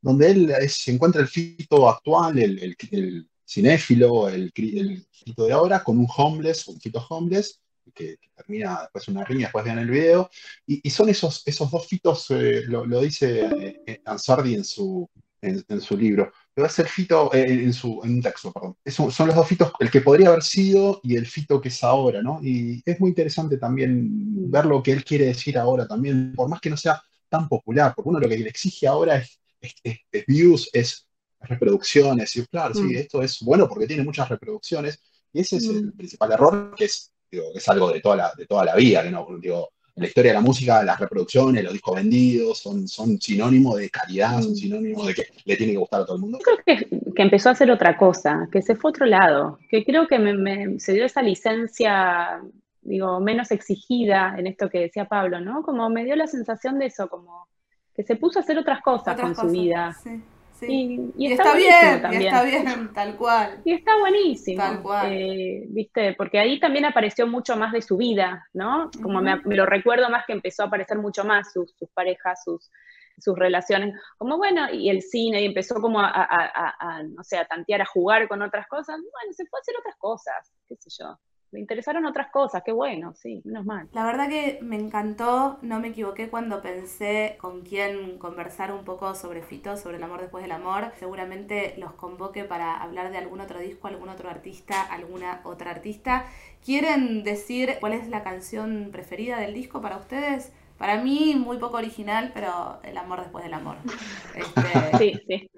donde 0.01 0.31
él 0.31 0.55
se 0.69 0.93
encuentra 0.93 1.21
el 1.21 1.27
Fito 1.27 1.89
actual, 1.89 2.39
el, 2.39 2.77
el 2.93 3.29
cinéfilo, 3.47 4.29
el, 4.29 4.53
el 4.57 5.07
de 5.37 5.53
ahora, 5.53 5.83
con 5.83 5.99
un 5.99 6.09
homeless, 6.17 6.69
un 6.69 6.81
Fito 6.81 7.05
homeless, 7.09 7.61
que, 7.95 8.19
termina 8.35 8.81
después 8.83 9.09
una 9.09 9.25
riña, 9.25 9.47
después 9.47 9.65
vean 9.65 9.79
el 9.79 9.91
video, 9.91 10.29
y, 10.67 10.89
son 10.91 11.09
esos, 11.09 11.43
esos 11.47 11.71
dos 11.71 11.87
fitos, 11.87 12.31
eh, 12.31 12.63
lo, 12.67 13.01
dice 13.01 13.83
eh, 13.87 14.03
Ansardi 14.05 14.55
en 14.55 14.65
su, 14.65 15.09
en, 15.41 15.81
su 15.81 15.97
libro, 15.97 16.33
va 16.61 16.67
a 16.67 16.71
ser 16.71 16.89
Fito 16.89 17.33
eh, 17.33 17.45
en, 17.45 17.73
su, 17.73 18.01
en 18.05 18.15
un 18.15 18.23
texto, 18.23 18.53
perdón. 18.53 18.77
son 18.85 19.27
los 19.27 19.37
dos 19.37 19.49
fitos, 19.49 19.73
el 19.81 19.91
que 19.91 20.01
podría 20.01 20.29
haber 20.29 20.43
sido 20.43 21.01
y 21.03 21.17
el 21.17 21.27
Fito 21.27 21.61
que 21.61 21.69
es 21.69 21.83
ahora, 21.85 22.23
¿no? 22.23 22.41
Y 22.43 22.83
es 22.85 23.01
muy 23.01 23.11
interesante 23.11 23.59
también 23.59 24.51
ver 24.51 24.67
lo 24.67 24.83
que 24.83 24.93
él 24.93 25.05
quiere 25.05 25.27
decir 25.27 25.57
ahora 25.59 25.87
también, 25.87 26.35
por 26.35 26.49
más 26.49 26.61
que 26.61 26.71
no 26.71 26.77
sea 26.77 27.01
tan 27.29 27.49
popular, 27.49 27.95
porque 27.95 28.09
uno 28.09 28.21
lo 28.21 28.29
que 28.29 28.39
le 28.39 28.49
exige 28.49 28.87
ahora 28.87 29.17
es, 29.17 29.41
es 29.83 30.27
views, 30.27 30.69
es 30.73 31.07
reproducciones, 31.41 32.37
y 32.37 32.47
claro, 32.47 32.75
sí, 32.75 32.83
mm. 32.83 32.97
esto 32.97 33.23
es 33.23 33.41
bueno 33.41 33.69
porque 33.69 33.87
tiene 33.87 34.03
muchas 34.03 34.29
reproducciones, 34.29 35.01
y 35.33 35.41
ese 35.41 35.57
es 35.57 35.65
el 35.65 35.87
mm. 35.87 35.93
principal 35.93 36.33
error, 36.33 36.75
que 36.77 36.87
es, 36.87 37.13
es 37.31 37.69
algo 37.69 37.93
de 37.93 38.01
toda 38.01 38.17
la, 38.17 38.33
de 38.37 38.47
toda 38.47 38.65
la 38.65 38.75
vida, 38.75 39.03
que 39.03 39.11
no, 39.11 39.27
digo, 39.41 39.71
en 39.95 40.03
la 40.03 40.09
historia 40.09 40.33
de 40.33 40.35
la 40.35 40.43
música, 40.43 40.83
las 40.83 41.01
reproducciones, 41.01 41.65
los 41.65 41.73
discos 41.73 41.97
vendidos, 41.97 42.59
son, 42.59 42.87
son 42.87 43.19
sinónimo 43.19 43.77
de 43.77 43.89
calidad, 43.89 44.43
son 44.43 44.53
mm. 44.53 44.57
sinónimo 44.57 45.05
de 45.07 45.15
que 45.15 45.27
le 45.45 45.57
tiene 45.57 45.73
que 45.73 45.79
gustar 45.79 46.03
a 46.03 46.05
todo 46.05 46.17
el 46.17 46.23
mundo. 46.23 46.39
Creo 46.43 46.59
que, 46.65 46.87
que 47.15 47.23
empezó 47.23 47.49
a 47.49 47.53
hacer 47.53 47.71
otra 47.71 47.97
cosa, 47.97 48.49
que 48.53 48.61
se 48.61 48.77
fue 48.77 48.91
a 48.91 48.93
otro 48.93 49.07
lado, 49.07 49.59
que 49.71 49.85
creo 49.85 50.07
que 50.07 50.19
me, 50.19 50.79
se 50.81 50.93
dio 50.93 51.07
esa 51.07 51.23
licencia, 51.23 52.43
digo, 52.83 53.21
menos 53.21 53.51
exigida 53.51 54.35
en 54.37 54.47
esto 54.47 54.69
que 54.69 54.81
decía 54.81 55.07
Pablo, 55.07 55.41
¿no? 55.41 55.63
Como 55.63 55.89
me 55.89 56.05
dio 56.05 56.15
la 56.15 56.27
sensación 56.27 56.79
de 56.79 56.87
eso, 56.87 57.09
como 57.09 57.49
que 57.95 58.03
se 58.03 58.17
puso 58.17 58.39
a 58.39 58.43
hacer 58.43 58.59
otras 58.59 58.83
cosas 58.83 59.19
con 59.19 59.35
su 59.35 59.49
vida. 59.49 59.97
Sí. 60.03 60.23
Y, 60.63 61.33
está, 61.33 61.55
bien, 61.55 62.03
y 62.13 62.25
está 62.25 62.43
bien, 62.43 62.93
tal 62.95 63.17
cual. 63.17 63.61
Y 63.65 63.75
está 63.75 63.99
buenísimo. 63.99 64.63
Tal 64.63 64.83
cual. 64.83 65.13
Eh, 65.13 65.65
¿Viste? 65.69 66.15
Porque 66.15 66.39
ahí 66.39 66.59
también 66.59 66.85
apareció 66.85 67.27
mucho 67.27 67.57
más 67.57 67.73
de 67.73 67.83
su 67.83 67.97
vida, 67.97 68.49
¿no? 68.53 68.91
Como 69.03 69.21
me, 69.21 69.41
lo 69.45 69.67
recuerdo 69.67 70.09
más 70.09 70.25
que 70.27 70.33
empezó 70.33 70.63
a 70.63 70.67
aparecer 70.67 70.99
mucho 70.99 71.25
más 71.25 71.53
sus, 71.53 71.75
parejas, 71.95 72.43
sus, 72.45 72.71
sus 73.19 73.39
relaciones. 73.39 73.95
Como 74.19 74.39
bueno, 74.39 74.73
y 74.73 74.89
el 74.89 75.03
cine, 75.03 75.43
y 75.43 75.47
empezó 75.47 75.81
como 75.81 76.01
a, 76.01 76.11
a, 76.11 77.03
no 77.03 77.23
sé, 77.23 77.39
a 77.39 77.45
tantear, 77.45 77.83
a 77.83 77.87
jugar 77.87 78.29
con 78.29 78.43
otras 78.43 78.67
cosas. 78.69 78.97
Bueno, 78.97 79.33
se 79.33 79.45
puede 79.47 79.61
hacer 79.61 79.75
otras 79.79 79.97
cosas, 79.97 80.53
qué 80.69 80.77
sé 80.77 80.91
yo 80.99 81.19
me 81.57 81.61
interesaron 81.61 82.05
otras 82.05 82.31
cosas, 82.31 82.63
qué 82.63 82.71
bueno, 82.71 83.15
sí, 83.15 83.41
menos 83.47 83.65
mal. 83.65 83.89
La 83.95 84.05
verdad 84.05 84.29
que 84.29 84.59
me 84.61 84.77
encantó, 84.77 85.59
no 85.63 85.81
me 85.81 85.89
equivoqué 85.89 86.29
cuando 86.29 86.61
pensé 86.61 87.39
con 87.41 87.63
quién 87.63 88.19
conversar 88.19 88.73
un 88.73 88.85
poco 88.85 89.15
sobre 89.15 89.41
Fito, 89.41 89.79
sobre 89.79 89.97
el 89.97 90.03
amor 90.03 90.21
después 90.21 90.43
del 90.43 90.53
amor. 90.53 90.93
Seguramente 90.99 91.73
los 91.79 91.93
convoque 91.93 92.45
para 92.45 92.77
hablar 92.77 93.11
de 93.11 93.17
algún 93.17 93.41
otro 93.41 93.59
disco, 93.59 93.89
algún 93.89 94.11
otro 94.11 94.29
artista, 94.29 94.83
alguna 94.83 95.41
otra 95.45 95.71
artista. 95.71 96.27
¿Quieren 96.63 97.25
decir 97.25 97.79
cuál 97.81 97.95
es 97.95 98.07
la 98.09 98.23
canción 98.23 98.91
preferida 98.93 99.41
del 99.41 99.55
disco 99.55 99.81
para 99.81 99.97
ustedes? 99.97 100.53
Para 100.77 101.03
mí, 101.03 101.37
muy 101.37 101.57
poco 101.57 101.79
original, 101.79 102.33
pero 102.35 102.81
el 102.83 102.99
amor 102.99 103.23
después 103.23 103.43
del 103.45 103.55
amor. 103.55 103.79
Este, 104.35 104.99
sí, 104.99 105.21
sí. 105.27 105.51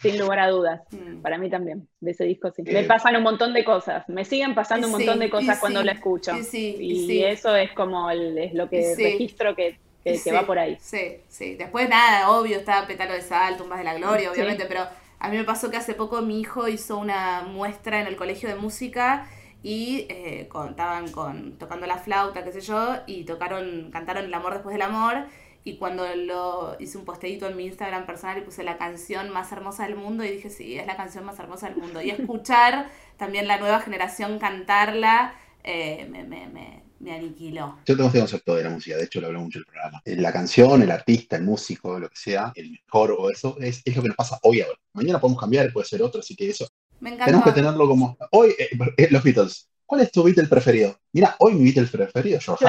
Sin 0.00 0.18
lugar 0.18 0.38
a 0.40 0.48
dudas. 0.48 0.82
Mm. 0.98 1.20
Para 1.20 1.38
mí 1.38 1.50
también, 1.50 1.86
de 2.00 2.10
ese 2.10 2.24
disco 2.24 2.50
sí. 2.50 2.62
Me 2.62 2.82
pasan 2.82 3.14
un 3.16 3.22
montón 3.22 3.52
de 3.52 3.64
cosas. 3.64 4.08
Me 4.08 4.24
siguen 4.24 4.54
pasando 4.54 4.86
un 4.86 4.92
montón 4.92 5.18
de 5.18 5.30
cosas 5.30 5.58
cuando 5.58 5.82
la 5.82 5.92
escucho. 5.92 6.32
y 6.52 7.22
eso 7.22 7.54
es 7.54 7.72
como 7.72 8.10
es 8.10 8.54
lo 8.54 8.68
que 8.68 8.94
registro 8.96 9.54
que, 9.54 9.78
que, 10.02 10.32
va 10.32 10.46
por 10.46 10.58
ahí. 10.58 10.76
Sí, 10.80 11.18
sí. 11.28 11.54
Después 11.54 11.88
nada, 11.88 12.30
obvio, 12.30 12.56
está 12.56 12.86
Pétalo 12.86 13.12
de 13.12 13.20
Sal, 13.20 13.56
Tumbas 13.56 13.78
de 13.78 13.84
la 13.84 13.94
Gloria, 13.94 14.30
obviamente, 14.30 14.64
pero 14.66 14.86
a 15.18 15.28
mí 15.28 15.36
me 15.36 15.44
pasó 15.44 15.70
que 15.70 15.76
hace 15.76 15.94
poco 15.94 16.22
mi 16.22 16.40
hijo 16.40 16.68
hizo 16.68 16.96
una 16.98 17.42
muestra 17.42 18.00
en 18.00 18.06
el 18.06 18.16
colegio 18.16 18.48
de 18.48 18.54
música 18.54 19.28
y 19.62 20.06
eh, 20.08 20.48
estaban 20.68 21.10
con, 21.10 21.58
tocando 21.58 21.86
la 21.86 21.98
flauta, 21.98 22.44
qué 22.44 22.52
sé 22.52 22.60
yo, 22.60 22.96
y 23.06 23.24
tocaron, 23.24 23.90
cantaron 23.92 24.24
El 24.24 24.34
amor 24.34 24.54
después 24.54 24.72
del 24.74 24.82
amor. 24.82 25.26
Y 25.68 25.76
cuando 25.76 26.06
lo 26.16 26.76
hice 26.80 26.96
un 26.96 27.04
posteito 27.04 27.46
en 27.46 27.54
mi 27.54 27.66
Instagram 27.66 28.06
personal 28.06 28.38
y 28.38 28.40
puse 28.40 28.64
la 28.64 28.78
canción 28.78 29.28
más 29.28 29.52
hermosa 29.52 29.84
del 29.84 29.96
mundo 29.96 30.24
y 30.24 30.30
dije, 30.30 30.48
sí, 30.48 30.78
es 30.78 30.86
la 30.86 30.96
canción 30.96 31.26
más 31.26 31.38
hermosa 31.38 31.68
del 31.68 31.76
mundo. 31.76 32.00
Y 32.00 32.08
escuchar 32.08 32.90
también 33.18 33.46
la 33.46 33.58
nueva 33.58 33.80
generación 33.80 34.38
cantarla 34.38 35.34
eh, 35.62 36.06
me, 36.10 36.24
me, 36.24 36.46
me, 36.46 36.82
me, 37.00 37.14
aniquiló. 37.14 37.76
Yo 37.84 37.96
tengo 37.96 38.06
este 38.06 38.20
concepto 38.20 38.54
de 38.54 38.64
la 38.64 38.70
música, 38.70 38.96
de 38.96 39.04
hecho 39.04 39.20
lo 39.20 39.26
hablo 39.26 39.40
mucho 39.40 39.58
en 39.58 39.64
el 39.66 39.66
programa. 39.66 40.02
La 40.06 40.32
canción, 40.32 40.80
el 40.80 40.90
artista, 40.90 41.36
el 41.36 41.42
músico, 41.42 41.98
lo 41.98 42.08
que 42.08 42.16
sea, 42.16 42.50
el 42.54 42.70
mejor 42.70 43.14
o 43.18 43.28
eso, 43.28 43.58
es, 43.60 43.82
es 43.84 43.94
lo 43.94 44.00
que 44.00 44.08
nos 44.08 44.16
pasa 44.16 44.38
hoy 44.44 44.62
ahora. 44.62 44.78
Mañana 44.94 45.20
podemos 45.20 45.38
cambiar, 45.38 45.70
puede 45.70 45.86
ser 45.86 46.02
otro, 46.02 46.20
así 46.20 46.34
que 46.34 46.48
eso 46.48 46.66
tenemos 47.00 47.44
que 47.44 47.52
tenerlo 47.52 47.86
como. 47.86 48.16
Hoy, 48.30 48.54
eh, 48.58 48.70
eh, 48.96 49.08
los 49.10 49.22
Beatles. 49.22 49.68
¿Cuál 49.88 50.02
es 50.02 50.12
tu 50.12 50.22
Beatle 50.22 50.46
preferido? 50.46 51.00
Mira, 51.14 51.34
hoy 51.38 51.54
mi 51.54 51.64
Beatle 51.64 51.86
preferido 51.86 52.36
es 52.36 52.44
George 52.44 52.66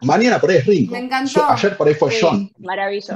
Mañana 0.00 0.40
por 0.40 0.50
ahí 0.50 0.56
es 0.56 0.64
Ringo. 0.64 0.92
Me 0.92 1.00
encantó. 1.00 1.44
ayer 1.44 1.76
por 1.76 1.86
ahí 1.86 1.94
fue 1.94 2.16
John. 2.18 2.50
Maravilloso. 2.60 3.14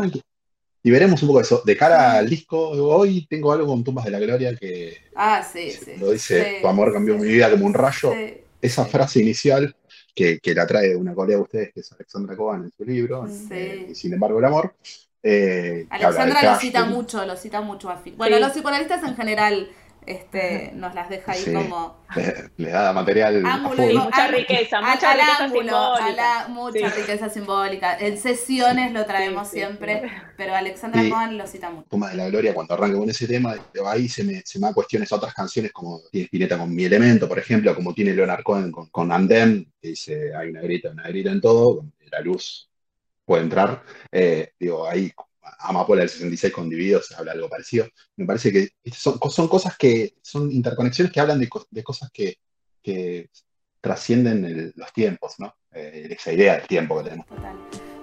Y 0.83 0.91
veremos 0.91 1.23
un 1.23 1.29
poco 1.29 1.41
eso. 1.41 1.63
De 1.65 1.75
cara 1.75 2.19
al 2.19 2.29
disco, 2.29 2.69
hoy 2.69 3.27
tengo 3.27 3.51
algo 3.51 3.67
con 3.67 3.83
Tumbas 3.83 4.05
de 4.05 4.11
la 4.11 4.19
Gloria 4.19 4.55
que. 4.55 4.99
Ah, 5.15 5.43
sí, 5.43 5.71
sí. 5.71 5.93
Lo 5.99 6.11
dice: 6.11 6.59
Tu 6.61 6.69
amor 6.69 6.93
cambió 6.93 7.17
mi 7.17 7.29
vida 7.29 7.51
como 7.51 7.65
un 7.65 7.73
rayo. 7.73 8.13
Esa 8.61 8.85
frase 8.85 9.23
inicial 9.23 9.75
que, 10.15 10.39
que, 10.39 10.55
la 10.55 10.67
trae 10.67 10.95
una 10.95 11.15
colega 11.15 11.39
de 11.39 11.43
ustedes, 11.45 11.73
que 11.73 11.81
es 11.81 11.91
Alexandra 11.93 12.37
Coban 12.37 12.65
en 12.65 12.73
su 12.73 12.85
libro, 12.85 13.27
y 13.27 13.95
sin 13.95 14.13
embargo 14.13 14.39
el 14.39 14.45
amor. 14.45 14.75
Eh, 15.23 15.87
Alexandra 15.89 16.43
lo 16.43 16.61
cita 16.61 16.85
mucho, 16.85 17.25
lo 17.25 17.37
cita 17.37 17.63
mucho 17.63 17.89
a 17.89 18.03
Bueno, 18.19 18.39
los 18.39 18.53
psicoanalistas 18.53 19.03
en 19.03 19.17
general 19.17 19.71
este, 20.07 20.71
nos 20.75 20.95
las 20.95 21.09
deja 21.09 21.33
ahí 21.33 21.45
como... 21.53 21.97
Le, 22.57 22.71
da 22.71 22.93
material... 22.93 23.43
mucha 23.43 24.29
riqueza, 24.29 24.81
mucha 24.81 25.15
riqueza 25.15 25.49
simbólica. 25.51 26.49
mucha 26.49 26.89
riqueza 26.89 27.29
simbólica. 27.29 27.99
En 27.99 28.17
sesiones 28.17 28.93
lo 28.93 29.05
traemos 29.05 29.49
siempre, 29.49 30.03
pero 30.37 30.55
Alexandra 30.55 31.03
Cohen 31.11 31.37
lo 31.37 31.47
cita 31.47 31.71
mucho. 31.71 31.89
Puma 31.89 32.11
de 32.11 32.17
la 32.17 32.29
Gloria, 32.29 32.55
cuando 32.55 32.75
arranca 32.75 32.97
con 32.97 33.11
ese 33.11 33.27
tema, 33.27 33.55
ahí 33.87 34.09
se 34.09 34.25
me, 34.25 34.43
se 34.45 34.59
me 34.59 34.69
da 34.69 34.75
cuestiones 34.75 35.11
a 35.13 35.17
otras 35.17 35.35
canciones, 35.35 35.73
como 35.73 36.01
tiene 36.11 36.27
Spinetta 36.27 36.59
con 36.59 36.75
Mi 36.75 36.85
Elemento, 36.85 37.29
por 37.29 37.39
ejemplo, 37.39 37.75
como 37.75 37.93
tiene 37.93 38.15
Leonard 38.15 38.43
Cohen 38.43 38.71
con, 38.71 38.89
con 38.91 39.11
Andem, 39.11 39.67
que 39.81 39.89
dice, 39.89 40.35
hay 40.35 40.51
una 40.51 40.61
grita, 40.61 40.91
una 40.91 41.09
grita 41.09 41.31
en 41.31 41.41
todo, 41.41 41.85
la 42.11 42.21
luz 42.21 42.71
puede 43.25 43.43
entrar. 43.43 43.83
Eh, 44.11 44.53
digo, 44.59 44.89
ahí 44.89 45.13
Amapola 45.59 46.01
del 46.01 46.11
66 46.11 46.53
con 46.53 46.69
Divididos 46.69 47.13
habla 47.13 47.33
algo 47.33 47.49
parecido. 47.49 47.87
Me 48.17 48.27
parece 48.27 48.53
que 48.53 48.71
son, 48.93 49.19
son 49.31 49.49
cosas 49.49 49.77
que 49.77 50.15
son 50.23 50.51
interconexiones 50.51 51.13
que 51.13 51.21
hablan 51.21 51.41
de, 51.41 51.49
de 51.71 51.83
cosas 51.83 52.11
que, 52.13 52.39
que 52.83 53.31
trascienden 53.81 54.73
los 54.75 54.93
tiempos, 54.93 55.35
¿no? 55.39 55.55
Eh, 55.73 56.09
esa 56.11 56.33
idea 56.33 56.55
del 56.55 56.67
tiempo 56.67 56.99
que 56.99 57.05
tenemos. 57.05 57.27
Total. 57.27 57.57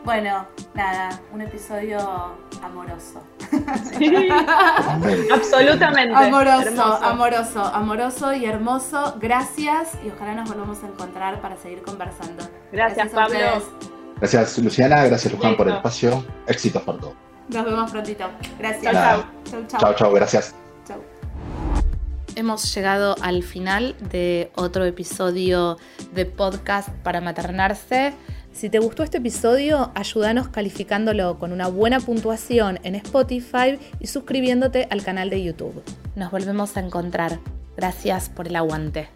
Bueno, 0.04 0.48
nada, 0.76 1.22
un 1.32 1.42
episodio 1.42 1.98
amoroso. 2.62 3.26
Absolutamente. 5.32 6.14
Amoroso, 6.14 6.84
amoroso, 6.84 7.64
amoroso 7.64 8.34
y 8.34 8.46
hermoso. 8.46 9.18
Gracias 9.22 9.98
y 10.06 10.10
ojalá 10.10 10.36
nos 10.36 10.50
volvamos 10.50 10.84
a 10.84 10.88
encontrar 10.88 11.42
para 11.42 11.56
seguir 11.56 11.82
conversando. 11.84 12.44
Gracias, 12.72 13.10
Pablo. 13.12 13.40
Gracias, 14.18 14.58
Luciana. 14.60 15.06
Gracias, 15.06 15.32
Luján, 15.34 15.56
por 15.56 15.70
el 15.70 15.76
espacio. 15.76 16.26
Éxitos 16.48 16.82
por 16.82 17.00
todo. 17.00 17.16
Nos 17.50 17.66
vemos 17.66 17.92
prontito. 17.92 18.26
Gracias. 18.60 18.94
Chao, 18.94 19.26
chao. 19.46 19.80
Chao, 19.80 19.94
chao. 19.96 20.14
Gracias. 20.14 20.56
Chao. 20.88 21.02
Hemos 22.36 22.74
llegado 22.74 23.16
al 23.22 23.44
final 23.44 23.96
de 24.12 24.52
otro 24.56 24.86
episodio 24.86 25.78
de 26.14 26.26
podcast 26.26 26.90
para 27.04 27.22
maternarse. 27.22 28.14
Si 28.54 28.70
te 28.70 28.80
gustó 28.80 29.04
este 29.04 29.18
episodio, 29.18 29.92
ayúdanos 29.96 30.48
calificándolo 30.48 31.40
con 31.40 31.52
una 31.52 31.68
buena 31.68 32.00
puntuación 32.00 32.80
en 32.84 32.96
Spotify 32.96 33.80
y 34.00 34.08
suscribiéndote 34.08 34.88
al 34.90 35.04
canal 35.04 35.30
de 35.30 35.44
YouTube. 35.44 35.84
Nos 36.16 36.32
volvemos 36.32 36.78
a 36.78 36.80
encontrar. 36.80 37.40
Gracias 37.76 38.30
por 38.30 38.48
el 38.48 38.56
aguante. 38.56 39.10